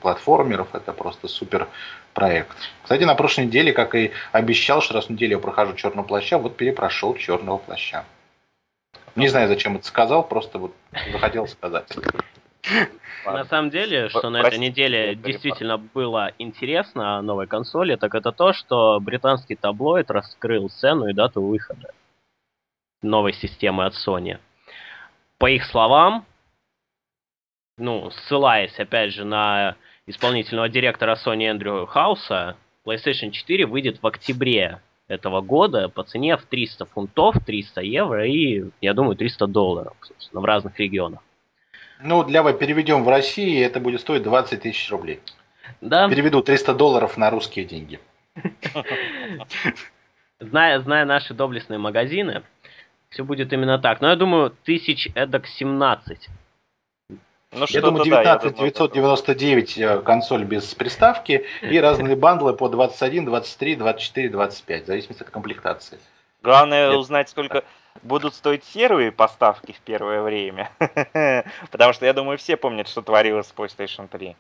[0.01, 1.67] платформеров это просто супер
[2.13, 2.56] проект.
[2.84, 6.38] Кстати, на прошлой неделе, как и обещал, что раз в неделю я прохожу черного плаща,
[6.38, 8.06] вот перепрошел черного плаща.
[9.15, 10.73] Не знаю, зачем это сказал, просто вот
[11.12, 11.88] захотел сказать.
[13.25, 18.32] На самом деле, что на этой неделе действительно было интересно о новой консоли, так это
[18.32, 21.93] то, что британский таблоид раскрыл цену и дату выхода
[23.01, 24.39] новой системы от Sony.
[25.38, 26.25] По их словам,
[27.77, 29.75] ну, ссылаясь опять же на
[30.08, 36.45] исполнительного директора Sony Эндрю Хауса, PlayStation 4 выйдет в октябре этого года по цене в
[36.45, 41.19] 300 фунтов, 300 евро и, я думаю, 300 долларов, собственно, в разных регионах.
[42.01, 45.19] Ну, для вас переведем в России, это будет стоить 20 тысяч рублей.
[45.81, 46.10] Да.
[46.10, 47.99] Переведу 300 долларов на русские деньги.
[50.39, 52.43] Зная, зная наши доблестные магазины,
[53.10, 54.01] все будет именно так.
[54.01, 56.29] Но я думаю, тысяч эдак 17.
[57.53, 63.25] Ну, я думаю, 19 да, 999 э, консоль без приставки и разные бандлы по 21,
[63.25, 65.97] 23, 24, 25, в зависимости от комплектации.
[66.43, 67.63] Главное узнать, сколько,
[68.03, 70.69] будут стоить серые поставки в первое время.
[71.71, 74.36] Потому что, я думаю, все помнят, что творилось с PlayStation 3.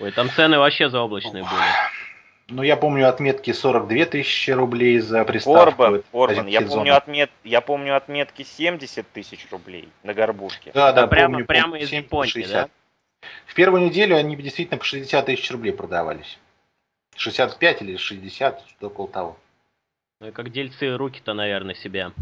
[0.00, 2.00] Ой, там цены вообще заоблачные были.
[2.48, 5.60] Ну, я помню отметки 42 тысячи рублей за приставку.
[5.60, 10.72] Орбан, Орбан, я помню, отмет, я помню отметки 70 тысяч рублей на горбушке.
[10.74, 12.68] Да, да, прямо, помню, прямо из Японии, да?
[13.46, 16.38] В первую неделю они действительно по 60 тысяч рублей продавались.
[17.16, 19.36] 65 или 60, что около того.
[20.20, 22.12] Ну и как дельцы руки-то, наверное, себя.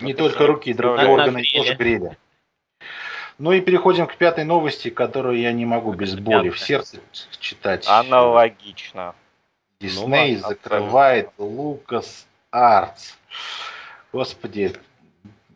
[0.00, 2.16] Не только руки, другие органы тоже грели.
[3.38, 7.00] Ну и переходим к пятой новости, которую я не могу без боли в сердце
[7.40, 7.86] читать.
[7.88, 9.14] Аналогично.
[9.80, 13.14] Дисней ну, закрывает Лукас Артс.
[14.12, 14.72] Господи,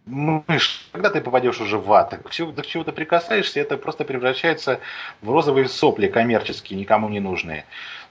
[0.04, 4.04] мышь, когда ты попадешь уже в ад, к чему, к чему ты прикасаешься, это просто
[4.04, 4.80] превращается
[5.22, 7.64] в розовые сопли коммерческие, никому не нужные.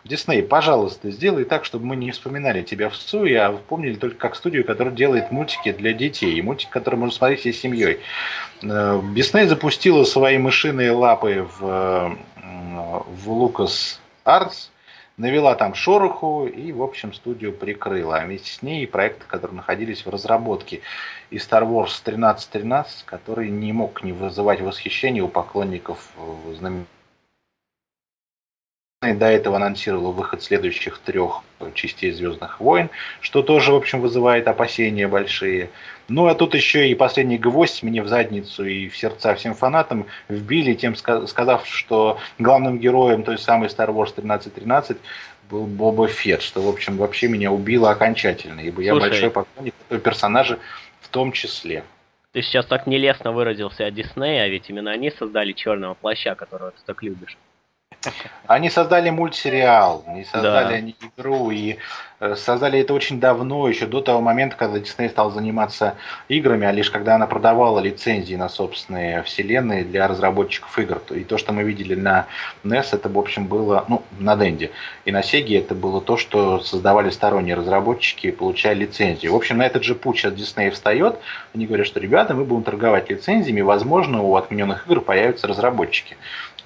[0.07, 4.35] Дисней, пожалуйста, сделай так, чтобы мы не вспоминали тебя в суе, а помнили только как
[4.35, 6.33] студию, которая делает мультики для детей.
[6.35, 7.99] И мультик, который можно смотреть всей семьей.
[8.63, 12.15] Э, Дисней запустила свои мышиные лапы в, э,
[13.25, 14.69] в Lucas Arts,
[15.17, 18.17] навела там шороху и, в общем, студию прикрыла.
[18.17, 20.81] А вместе с ней и проекты, которые находились в разработке.
[21.31, 26.53] И Star Wars 1313, который не мог не вызывать восхищения у поклонников э,
[29.07, 31.41] знаменитых до этого анонсировала выход следующих трех
[31.73, 32.89] частей Звездных войн,
[33.21, 35.69] что тоже, в общем, вызывает опасения большие.
[36.09, 40.05] Ну, а тут еще и последний гвоздь мне в задницу и в сердца всем фанатам
[40.29, 44.97] вбили, тем сказав, что главным героем той самой Star Wars 1313
[45.49, 49.73] был Боба Фетт, что, в общем, вообще меня убило окончательно, ибо Слушай, я большой поклонник
[49.87, 50.59] этого персонажа
[51.01, 51.83] в том числе.
[52.33, 56.71] Ты сейчас так нелестно выразился о Диснее, а ведь именно они создали черного плаща, которого
[56.71, 57.37] ты так любишь.
[58.45, 60.75] Они создали мультсериал, не создали да.
[60.75, 61.77] они игру, и
[62.19, 65.95] э, создали это очень давно, еще до того момента, когда Дисней стал заниматься
[66.29, 71.01] играми, а лишь когда она продавала лицензии на собственные вселенные для разработчиков игр.
[71.09, 72.27] И то, что мы видели на
[72.63, 74.71] NES, это, в общем, было, ну, на Денде.
[75.03, 79.33] И на Sega это было то, что создавали сторонние разработчики, получая лицензию.
[79.33, 81.17] В общем, на этот же путь сейчас Дисней встает.
[81.53, 86.15] Они говорят, что, ребята, мы будем торговать лицензиями, возможно, у отмененных игр появятся разработчики.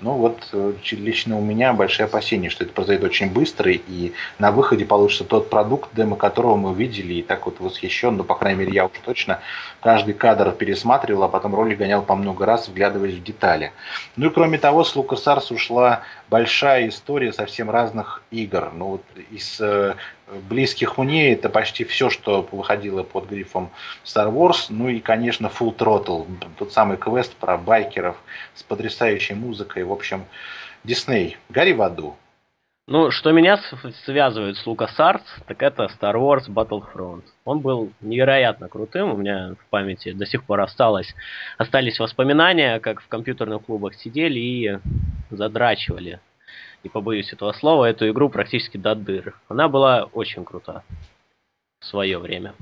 [0.02, 4.52] Ну вот э, лично у меня большие опасения, что это произойдет очень быстро, и на
[4.52, 8.62] выходе получится тот продукт, демо которого мы увидели, и так вот восхищен, ну, по крайней
[8.62, 9.42] мере, я уж точно
[9.80, 13.74] каждый кадр пересматривал, а потом роли гонял по много раз, вглядываясь в детали.
[14.16, 18.72] Ну и кроме того, с LucasArts ушла большая история совсем разных игр.
[18.74, 19.96] Ну вот из э,
[20.50, 23.72] близких мне это почти все, что выходило под грифом
[24.04, 24.67] Star Wars.
[24.70, 28.17] Ну и, конечно, Full Throttle, тот самый квест про байкеров
[28.56, 29.84] с потрясающей музыкой.
[29.84, 30.26] В общем,
[30.84, 32.15] Дисней, гори в аду.
[32.88, 33.58] Ну, что меня
[34.06, 37.24] связывает с LucasArts, так это Star Wars Battlefront.
[37.46, 41.15] Он был невероятно крутым, у меня в памяти до сих пор осталось,
[41.58, 44.80] остались воспоминания, как в компьютерных клубах сидели и
[45.30, 46.20] задрачивали
[46.84, 49.39] не побоюсь этого слова, эту игру практически до дыр.
[49.48, 50.84] Она была очень крута
[51.80, 52.54] в свое время.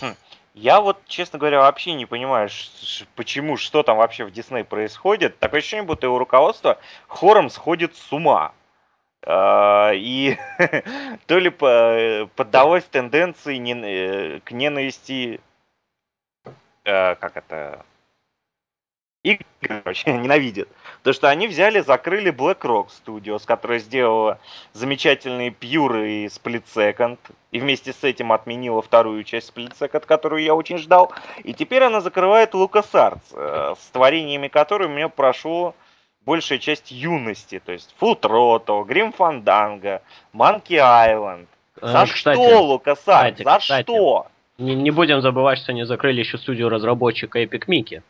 [0.00, 0.14] Хм.
[0.54, 2.50] Я вот, честно говоря, вообще не понимаю,
[3.16, 5.38] почему, что там вообще в Дисней происходит.
[5.38, 8.52] Такое ощущение, будто его руководство хором сходит с ума.
[9.24, 10.36] А, и
[11.26, 15.40] то ли поддалось тенденции э, к ненависти,
[16.84, 17.86] э, как это,
[19.22, 19.44] игры
[19.84, 20.68] вообще ненавидят.
[21.02, 24.38] То, что они взяли, закрыли BlackRock Studios, которая сделала
[24.72, 27.18] замечательные пьюры и Split Second,
[27.50, 31.12] и вместе с этим отменила вторую часть Split Second, которую я очень ждал.
[31.44, 35.74] И теперь она закрывает LucasArts, э, с творениями которой у меня прошло
[36.24, 37.60] большая часть юности.
[37.64, 40.00] То есть Full Throttle, Grim Fandango,
[40.32, 41.46] Monkey Island.
[41.80, 43.42] За кстати, что, LucasArts?
[43.42, 44.26] За кстати, что?
[44.58, 48.02] Не, не будем забывать, что они закрыли еще студию разработчика Epic Mickey.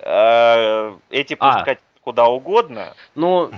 [0.00, 2.00] Э, эти пускать а.
[2.02, 2.94] куда угодно.
[3.14, 3.50] Ну,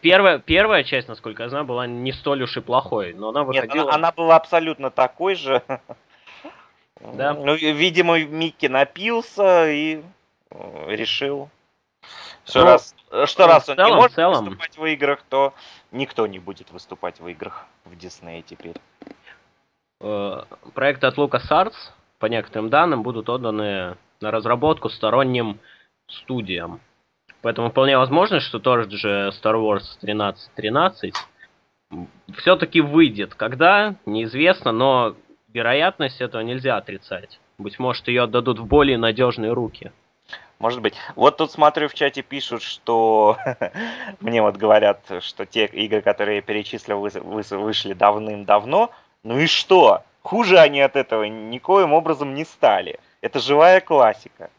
[0.00, 3.74] первая, первая часть, насколько я знаю, была не столь уж и плохой, но она выходила...
[3.74, 5.62] Нет, она, она была абсолютно такой же.
[7.00, 7.32] Да.
[7.32, 10.02] Ну, видимо, Микки напился и
[10.50, 11.48] э, решил,
[12.44, 12.94] что ну, раз,
[13.26, 14.44] что ну, раз он целом, не может целом...
[14.44, 15.54] выступать в играх, то
[15.92, 18.74] никто не будет выступать в играх в Диснее теперь.
[20.00, 20.42] Э,
[20.74, 21.76] проекты от LucasArts,
[22.18, 25.60] по некоторым данным, будут отданы на разработку сторонним
[26.08, 26.80] студиям.
[27.42, 31.14] Поэтому вполне возможно, что тот же Star Wars 1313
[32.36, 33.34] все-таки выйдет.
[33.34, 35.16] Когда, неизвестно, но
[35.48, 37.38] вероятность этого нельзя отрицать.
[37.58, 39.92] Быть может, ее отдадут в более надежные руки.
[40.58, 40.94] Может быть.
[41.14, 43.36] Вот тут смотрю в чате пишут, что
[44.20, 48.90] мне вот говорят, что те игры, которые я перечислил, вышли давным-давно.
[49.22, 50.02] Ну и что?
[50.22, 52.98] Хуже они от этого никоим образом не стали.
[53.20, 54.50] Это живая классика.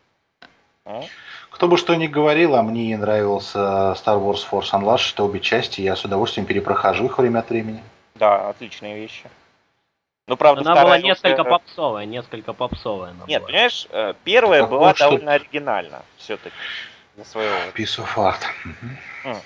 [1.49, 5.81] Кто бы что ни говорил, а мне нравился Star Wars Force Unleashed, что обе части,
[5.81, 7.83] я с удовольствием перепрохожу их время от времени.
[8.15, 9.29] Да, отличные вещи.
[10.27, 11.49] Ну, правда, Она была несколько уже...
[11.49, 12.53] попсовая, Ну, правда, она была несколько русская...
[12.53, 13.09] попсовая, несколько попсовая.
[13.11, 13.47] Она Нет, была.
[13.47, 15.05] понимаешь, э, первая была что...
[15.05, 16.55] довольно оригинальна, все-таки.
[17.17, 17.55] На своего.
[17.75, 18.41] Piece of art.
[18.63, 19.33] Угу.
[19.33, 19.41] Mm.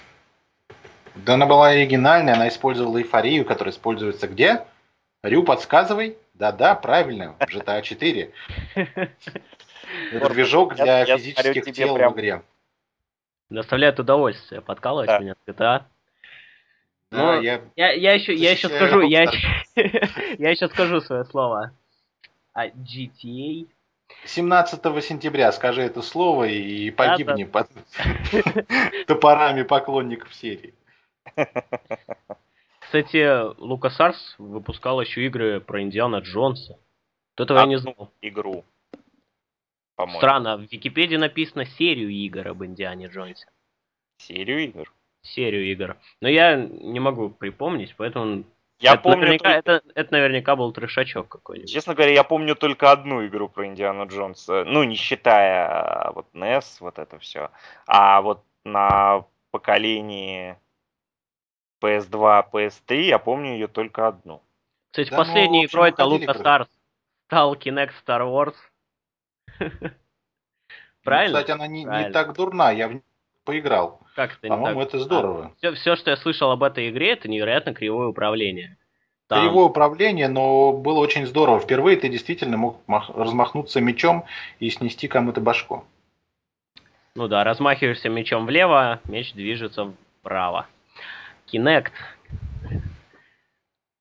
[1.15, 4.65] Да она была оригинальная, она использовала эйфорию, которая используется где?
[5.23, 6.17] Рю, подсказывай.
[6.33, 8.33] Да-да, правильно, в GTA 4.
[10.11, 12.43] Это движок для физических тел в игре.
[13.49, 15.83] Доставляет удовольствие подкалывать меня в GTA.
[17.11, 19.25] Ну, я, я, я еще, я еще скажу, я,
[19.75, 21.71] я еще скажу свое слово.
[22.53, 23.67] А GTA
[24.25, 27.69] 17 сентября скажи это слово и погибни под
[29.07, 30.73] топорами поклонников серии.
[32.79, 33.17] Кстати,
[33.59, 36.77] LucasArts выпускал еще игры про Индиана Джонса.
[37.35, 38.11] Вот этого я не знал.
[38.21, 38.63] Игру.
[40.17, 43.47] Странно, в Википедии написано серию игр об Индиане Джонсе.
[44.17, 44.93] Серию игр?
[45.21, 45.97] Серию игр.
[46.21, 48.43] Но я не могу припомнить, поэтому...
[48.79, 49.71] Я это, помню наверняка, только...
[49.71, 51.71] это, это наверняка был трешачок какой-нибудь.
[51.71, 54.65] Честно говоря, я помню только одну игру про Индиану Джонса.
[54.65, 57.51] Ну, не считая а, вот NES, вот это все.
[57.85, 60.57] А вот на поколении
[61.81, 64.41] PS2, PS3, я помню ее только одну.
[64.91, 66.67] Кстати, да, последней ну, игрой это LucasArts
[67.27, 68.55] стал Kinect Star Wars.
[71.03, 71.39] Правильно?
[71.39, 73.01] кстати, она не, не так дурна, я в
[73.43, 73.99] поиграл.
[74.15, 75.45] Как это По-моему, это здорово.
[75.45, 78.77] А, все, все, что я слышал об этой игре, это невероятно кривое управление.
[79.27, 79.41] Там...
[79.41, 81.59] Кривое управление, но было очень здорово.
[81.59, 84.25] Впервые ты действительно мог мах- размахнуться мечом
[84.59, 85.83] и снести кому-то башку.
[87.15, 90.67] Ну да, размахиваешься мечом влево, меч движется вправо.
[91.51, 91.91] Kinect.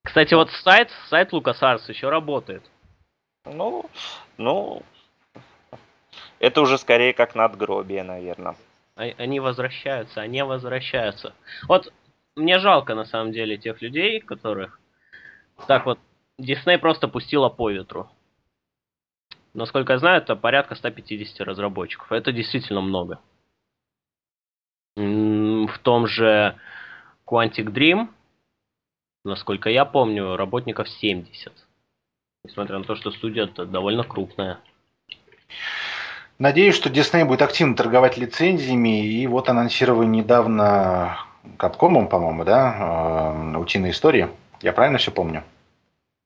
[0.04, 2.62] Кстати, вот сайт, сайт LucasArts еще работает.
[3.44, 3.84] Ну,
[4.36, 4.82] ну,
[6.42, 8.56] это уже скорее как надгробие, наверное.
[8.96, 11.34] Они возвращаются, они возвращаются.
[11.68, 11.92] Вот
[12.34, 14.80] мне жалко на самом деле тех людей, которых
[15.68, 16.00] так вот
[16.38, 18.10] Дисней просто пустила по ветру.
[19.54, 22.10] Насколько я знаю, это порядка 150 разработчиков.
[22.10, 23.20] Это действительно много.
[24.96, 26.58] В том же
[27.24, 28.08] Quantic Dream,
[29.24, 31.52] насколько я помню, работников 70.
[32.44, 34.58] Несмотря на то, что студия довольно крупная.
[36.38, 41.18] Надеюсь, что Disney будет активно торговать лицензиями, и вот анонсировали недавно
[41.56, 44.28] Капкомом, по-моему, да, э, «Утиные истории».
[44.60, 45.42] Я правильно все помню?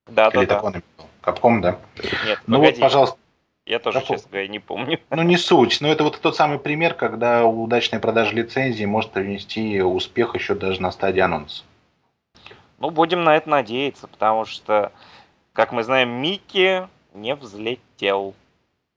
[0.06, 0.82] Да, Или да, да.
[1.20, 1.78] Капком, да?
[2.24, 2.72] Нет, ну погоди.
[2.72, 3.18] вот, пожалуйста.
[3.64, 4.16] Я тоже, Капком.
[4.16, 5.00] честно говоря, не помню.
[5.10, 5.80] Ну, не суть.
[5.80, 10.80] Но это вот тот самый пример, когда удачная продажа лицензии может принести успех еще даже
[10.80, 11.64] на стадии анонса.
[12.78, 14.92] Ну, будем на это надеяться, потому что,
[15.52, 18.34] как мы знаем, Микки не взлетел.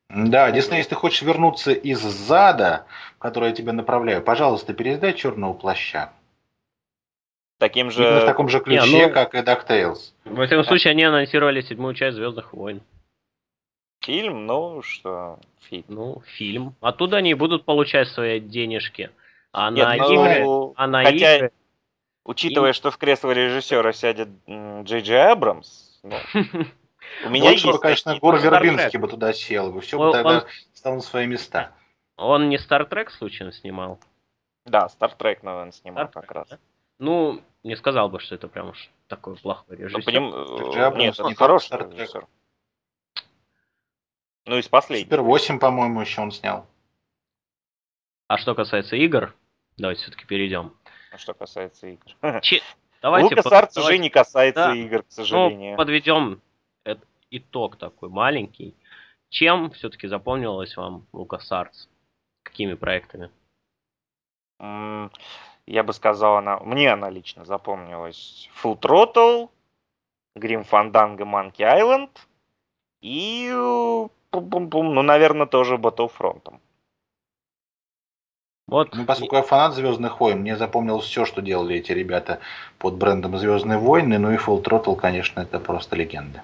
[0.09, 2.85] Да, Дисней, если ты хочешь вернуться из зада,
[3.15, 6.11] в который я тебя направляю, пожалуйста, передай черного плаща.
[7.59, 8.03] Таким же...
[8.03, 9.13] Именно в таком же ключе, не, ну...
[9.13, 10.13] как и DuckTales.
[10.25, 12.81] Во всяком случае, они анонсировали седьмую часть Звездных войн.
[14.01, 15.39] Фильм, ну что,
[15.69, 15.83] фильм.
[15.89, 16.75] Ну, фильм.
[16.79, 19.11] Оттуда они будут получать свои денежки.
[19.51, 20.73] А Нет, на ну, игры...
[20.77, 21.51] А на хотя, игры...
[22.23, 22.73] Учитывая, и...
[22.73, 26.15] что в кресло режиссера сядет Джей Джей Абрамс, ну,
[27.25, 30.95] У меня Лучше есть конечно, Гор Вербинский бы туда сел, бы все бы тогда стало
[30.95, 31.71] на свои места.
[32.17, 33.99] Он не Стартрек случайно снимал?
[34.65, 36.47] Да, Стартрек, наверное, снимал Star как раз.
[36.49, 36.59] Да?
[36.99, 39.99] Ну, не сказал бы, что это прям уж такой плохой ну, режиссер.
[39.99, 40.97] Ну, поним...
[40.97, 42.27] Нет, это хороший режиссер.
[44.45, 45.05] Ну, из последних.
[45.05, 46.65] Супер 8, по-моему, еще он снял.
[48.27, 49.33] А что касается игр,
[49.77, 50.75] давайте все-таки перейдем.
[51.11, 52.41] А что касается игр?
[52.41, 52.61] Че...
[53.01, 54.75] Давайте Лукас Артс уже не касается да.
[54.75, 55.71] игр, к ну, сожалению.
[55.71, 56.41] Ну, подведем
[57.31, 58.75] итог такой маленький.
[59.29, 61.87] Чем все-таки запомнилась вам LucasArts?
[62.43, 63.29] Какими проектами?
[64.59, 69.49] Я бы сказал, она, мне она лично запомнилась Full Throttle,
[70.35, 72.09] Grim Fandango Monkey Island
[73.01, 76.59] и, ну, наверное, тоже Battlefront.
[78.67, 78.93] Вот.
[78.93, 82.39] Ну, поскольку я фанат Звездных войн, мне запомнилось все, что делали эти ребята
[82.77, 84.17] под брендом Звездные войны.
[84.19, 86.43] Ну и Full Throttle, конечно, это просто легенда.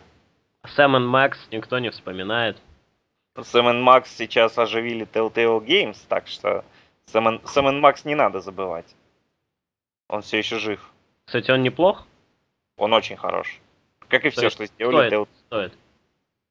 [0.68, 2.58] Сэм и Макс никто не вспоминает.
[3.42, 6.64] Сэм и Макс сейчас оживили Telltale Games, так что
[7.08, 8.96] Сэм и Макс не надо забывать.
[10.08, 10.80] Он все еще жив.
[11.26, 12.06] Кстати, он неплох?
[12.78, 13.60] Он очень хорош.
[14.08, 15.08] Как и все, что сделали.
[15.08, 15.28] Стоит, Tell...
[15.48, 15.74] стоит.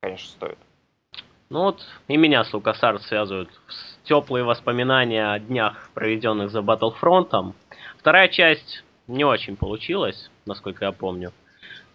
[0.00, 0.58] Конечно, стоит.
[1.50, 3.48] Ну вот, и меня с LucasArts связывают
[4.04, 7.54] теплые воспоминания о днях, проведенных за Battlefront.
[7.98, 11.32] Вторая часть не очень получилась, насколько я помню.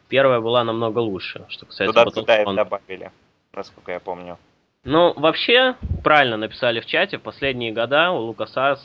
[0.09, 2.55] Первая была намного лучше, что касается Туда Battlefront.
[2.55, 3.11] добавили,
[3.53, 4.37] насколько я помню.
[4.83, 8.79] Ну, вообще, правильно написали в чате, в последние года у LucasArts,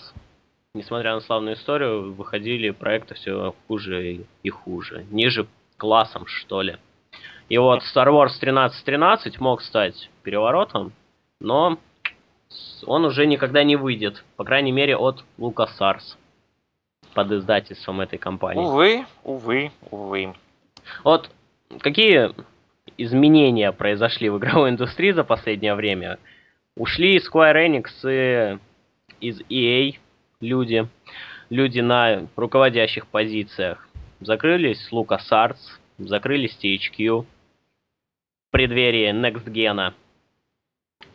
[0.74, 5.06] несмотря на славную историю, выходили проекты все хуже и хуже.
[5.10, 5.46] Ниже
[5.78, 6.76] классом, что ли.
[7.48, 10.92] И вот Star Wars 1313 мог стать переворотом,
[11.40, 11.78] но
[12.86, 16.16] он уже никогда не выйдет, по крайней мере от LucasArts
[17.14, 18.60] под издательством этой компании.
[18.60, 20.34] Увы, увы, увы.
[21.02, 21.30] Вот
[21.80, 22.30] какие
[22.96, 26.18] изменения произошли в игровой индустрии за последнее время?
[26.76, 28.58] Ушли Square Enix и
[29.20, 29.96] из EA
[30.40, 30.88] люди,
[31.50, 33.88] люди на руководящих позициях.
[34.20, 35.58] Закрылись LucasArts,
[35.98, 37.26] закрылись THQ в
[38.50, 39.92] преддверии Next Gen.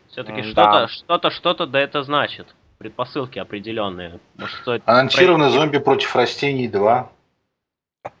[0.08, 0.48] Все-таки да.
[0.48, 2.54] что-то, что-то, что-то да это значит.
[2.78, 4.20] Предпосылки определенные.
[4.38, 5.58] Может, стоит Анонсированный пройти...
[5.58, 7.12] зомби против растений 2.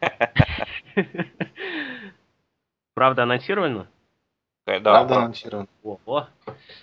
[2.94, 3.88] Правда анонсировано?
[4.66, 5.68] Да, Правда анонсировано.
[5.82, 6.28] О,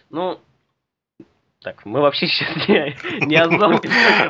[0.10, 0.40] Ну,
[1.64, 2.96] так, мы вообще сейчас не,
[3.26, 3.90] не о зомби.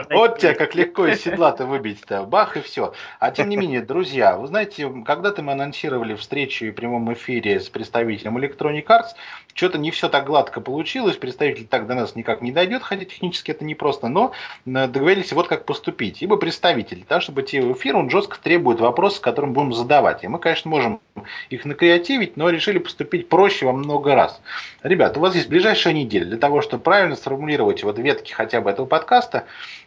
[0.10, 2.24] Вот тебя как легко из седла-то выбить-то.
[2.24, 2.94] Бах и все.
[3.20, 7.68] А тем не менее, друзья, вы знаете, когда-то мы анонсировали встречу и прямом эфире с
[7.68, 9.10] представителем Electronic Arts,
[9.54, 13.52] что-то не все так гладко получилось, представитель так до нас никак не дойдет, хотя технически
[13.52, 14.32] это непросто, но
[14.66, 16.22] э, договорились вот как поступить.
[16.22, 20.24] Ибо представитель, да, чтобы идти в эфир, он жестко требует вопросы, которые мы будем задавать.
[20.24, 21.02] И мы, конечно, можем
[21.50, 24.42] их накреативить, но решили поступить проще во много раз.
[24.82, 28.70] Ребят, у вас есть ближайшая неделя для того, чтобы правильно сформулировать вот ветки хотя бы
[28.70, 29.44] этого подкаста,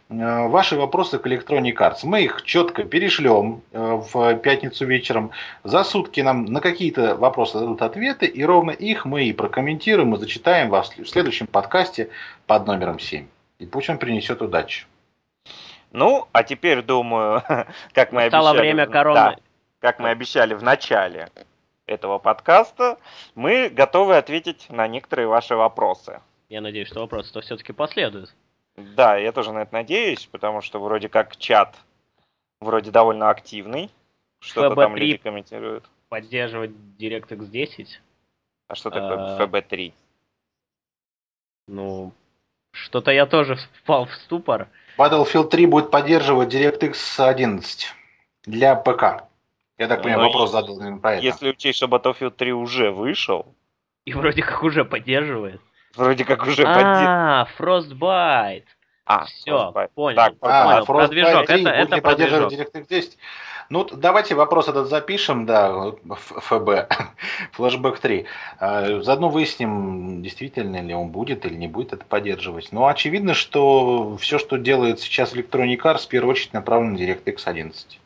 [0.09, 1.99] э, ваши вопросы к Electronic Arts.
[2.03, 5.31] Мы их четко перешлем э, в пятницу вечером.
[5.63, 10.19] За сутки нам на какие-то вопросы дадут ответы, и ровно их мы и прокомментируем, и
[10.19, 12.09] зачитаем вас в следующем подкасте
[12.45, 13.25] под номером 7.
[13.57, 14.85] И пусть он принесет удачу.
[15.91, 17.43] Ну, а теперь, думаю,
[17.93, 18.67] как мы Стало обещали...
[18.67, 19.15] время короны.
[19.15, 19.35] Да,
[19.79, 21.29] как мы обещали в начале
[21.87, 22.99] этого подкаста,
[23.33, 26.21] мы готовы ответить на некоторые ваши вопросы.
[26.51, 28.35] Я надеюсь, что вопросы-то все-таки последуют.
[28.75, 31.77] Да, я тоже на это надеюсь, потому что вроде как чат
[32.59, 33.89] вроде довольно активный.
[34.41, 35.89] Что-то там люди комментируют.
[36.09, 38.01] Поддерживать DirectX 10.
[38.67, 39.45] А что такое а...
[39.45, 39.93] FB3?
[41.69, 42.11] Ну,
[42.73, 44.67] что-то я тоже впал в ступор.
[44.97, 47.95] Battlefield 3 будет поддерживать DirectX 11
[48.43, 49.23] для ПК.
[49.77, 51.23] Я так понимаю, Но вопрос задал именно про это.
[51.23, 53.45] Если учесть, что Battlefield 3 уже вышел.
[54.03, 55.61] И вроде как уже поддерживает.
[55.95, 56.63] Вроде как уже.
[56.65, 58.65] А, Frostbite.
[59.05, 60.15] А, все, понял.
[60.15, 60.53] Так, понял.
[60.53, 61.49] А, Про движок.
[61.49, 62.51] Это, это про движок.
[62.51, 63.17] DirectX 10.
[63.69, 66.91] Ну, давайте вопрос этот запишем, да, ФБ,
[67.53, 68.25] флешбэк 3.
[68.59, 72.71] А, заодно выясним, действительно ли он будет или не будет это поддерживать.
[72.71, 77.43] Но очевидно, что все, что делает сейчас Electronic Arts, в первую очередь направлено на DirectX
[77.45, 77.99] 11.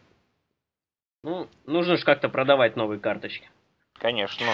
[1.24, 3.50] Ну, нужно же как-то продавать новые карточки.
[3.98, 4.46] Конечно.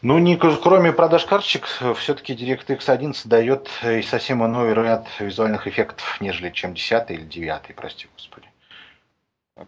[0.00, 6.20] Ну, не, кроме продаж карточек, все-таки DirectX 11 дает и совсем иной ряд визуальных эффектов,
[6.20, 8.48] нежели чем 10 или 9, прости господи.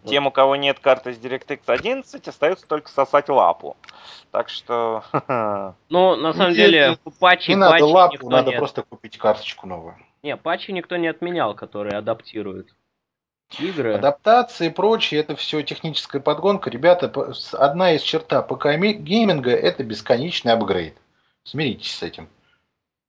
[0.05, 3.75] Тем, у кого нет карты с DirectX 11, остается только сосать лапу.
[4.31, 5.03] Так что...
[5.89, 7.49] Ну, на самом ну, деле, патчи...
[7.49, 9.97] Не надо лапу, надо просто купить карточку новую.
[10.23, 12.69] Не, патчи никто не отменял, которые адаптируют
[13.59, 13.93] игры.
[13.93, 16.69] Адаптации и прочее, это все техническая подгонка.
[16.69, 17.11] Ребята,
[17.53, 20.95] одна из черта ПК гейминга это бесконечный апгрейд.
[21.43, 22.29] Смиритесь с этим.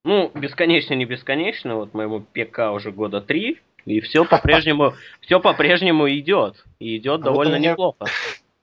[0.04, 1.76] Ну, бесконечно, не бесконечно.
[1.76, 6.64] Вот моему ПК уже года три, и все по-прежнему, все по-прежнему идет.
[6.78, 7.72] И идет а довольно меня...
[7.72, 8.06] неплохо.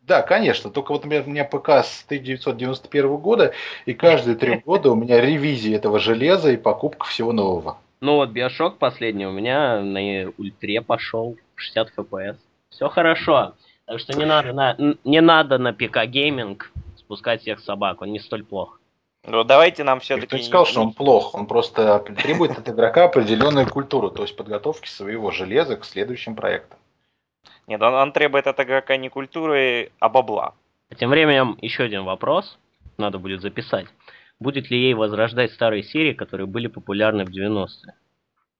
[0.02, 0.72] Да, конечно.
[0.72, 3.54] Только вот у меня, у меня ПК с 1991 года,
[3.86, 7.78] и каждые три года у меня ревизия этого железа и покупка всего нового.
[8.02, 12.38] Ну вот Биошок последний у меня на ультре пошел 60 FPS.
[12.70, 13.56] Все хорошо.
[13.86, 18.20] Так что не надо на, не надо на ПК гейминг спускать всех собак, он не
[18.20, 18.80] столь плох.
[19.26, 20.38] Ну давайте нам все-таки...
[20.38, 24.88] Я сказал, что он плох, он просто требует от игрока определенную культуру, то есть подготовки
[24.88, 26.80] своего железа к следующим проектам.
[27.68, 30.54] Нет, он, он требует от игрока не культуры, а бабла.
[30.98, 32.58] Тем временем еще один вопрос
[32.98, 33.88] надо будет записать.
[34.40, 37.94] Будет ли ей возрождать старые серии, которые были популярны в 90-е?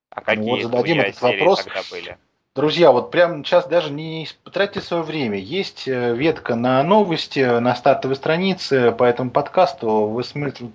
[0.10, 1.64] А какие ну, вот зададим этот вопрос.
[1.64, 2.18] тогда были?
[2.56, 5.38] Друзья, вот прямо сейчас даже не потратьте свое время.
[5.38, 10.08] Есть э, ветка на новости, на стартовой странице по этому подкасту.
[10.08, 10.24] Вы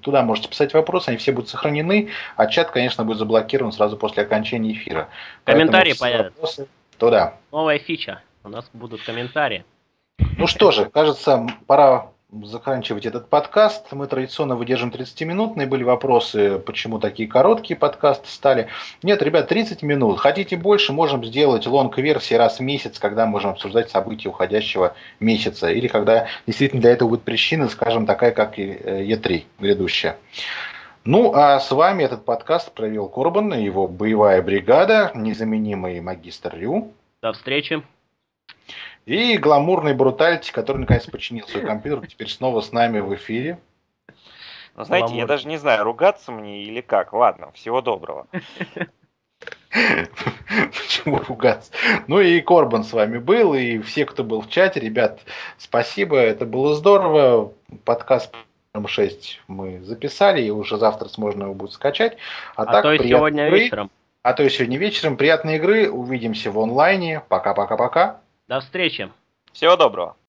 [0.01, 4.23] туда можете писать вопросы, они все будут сохранены, а чат, конечно, будет заблокирован сразу после
[4.23, 5.09] окончания эфира.
[5.45, 6.69] Комментарии появятся.
[6.97, 7.35] Туда.
[7.53, 8.23] Новая фича.
[8.45, 9.65] У нас будут комментарии.
[10.39, 12.13] Ну что же, кажется, пора
[12.43, 13.93] заканчивать этот подкаст.
[13.93, 15.67] Мы традиционно выдержим 30-минутные.
[15.67, 18.69] Были вопросы, почему такие короткие подкасты стали.
[19.03, 20.19] Нет, ребят, 30 минут.
[20.19, 25.71] Хотите больше, можем сделать long-версии раз в месяц, когда можем обсуждать события уходящего месяца.
[25.71, 30.17] Или когда действительно для этого будет причина, скажем, такая, как E3 э, грядущая.
[31.05, 36.93] Ну, а с вами этот подкаст провел Корбан, его боевая бригада, незаменимый магистр Рю.
[37.21, 37.83] До встречи.
[39.07, 43.59] И гламурный Брутальти, который наконец починил свой компьютер, теперь снова с нами в эфире.
[44.77, 45.21] Ну, знаете, Гламур.
[45.21, 47.13] я даже не знаю, ругаться мне или как.
[47.13, 48.27] Ладно, всего доброго.
[49.71, 51.71] Почему ругаться?
[52.07, 55.21] Ну и Корбан с вами был, и все, кто был в чате, ребят,
[55.59, 57.53] спасибо, это было здорово.
[57.85, 58.35] Подкаст
[58.87, 62.17] 6 мы записали, и уже завтра можно его будет скачать.
[62.57, 63.91] А, а так, то есть сегодня игры, вечером.
[64.23, 65.17] А то есть сегодня вечером.
[65.17, 67.23] Приятной игры, увидимся в онлайне.
[67.29, 68.21] Пока-пока-пока.
[68.47, 69.11] До встречи.
[69.53, 70.17] Всего доброго.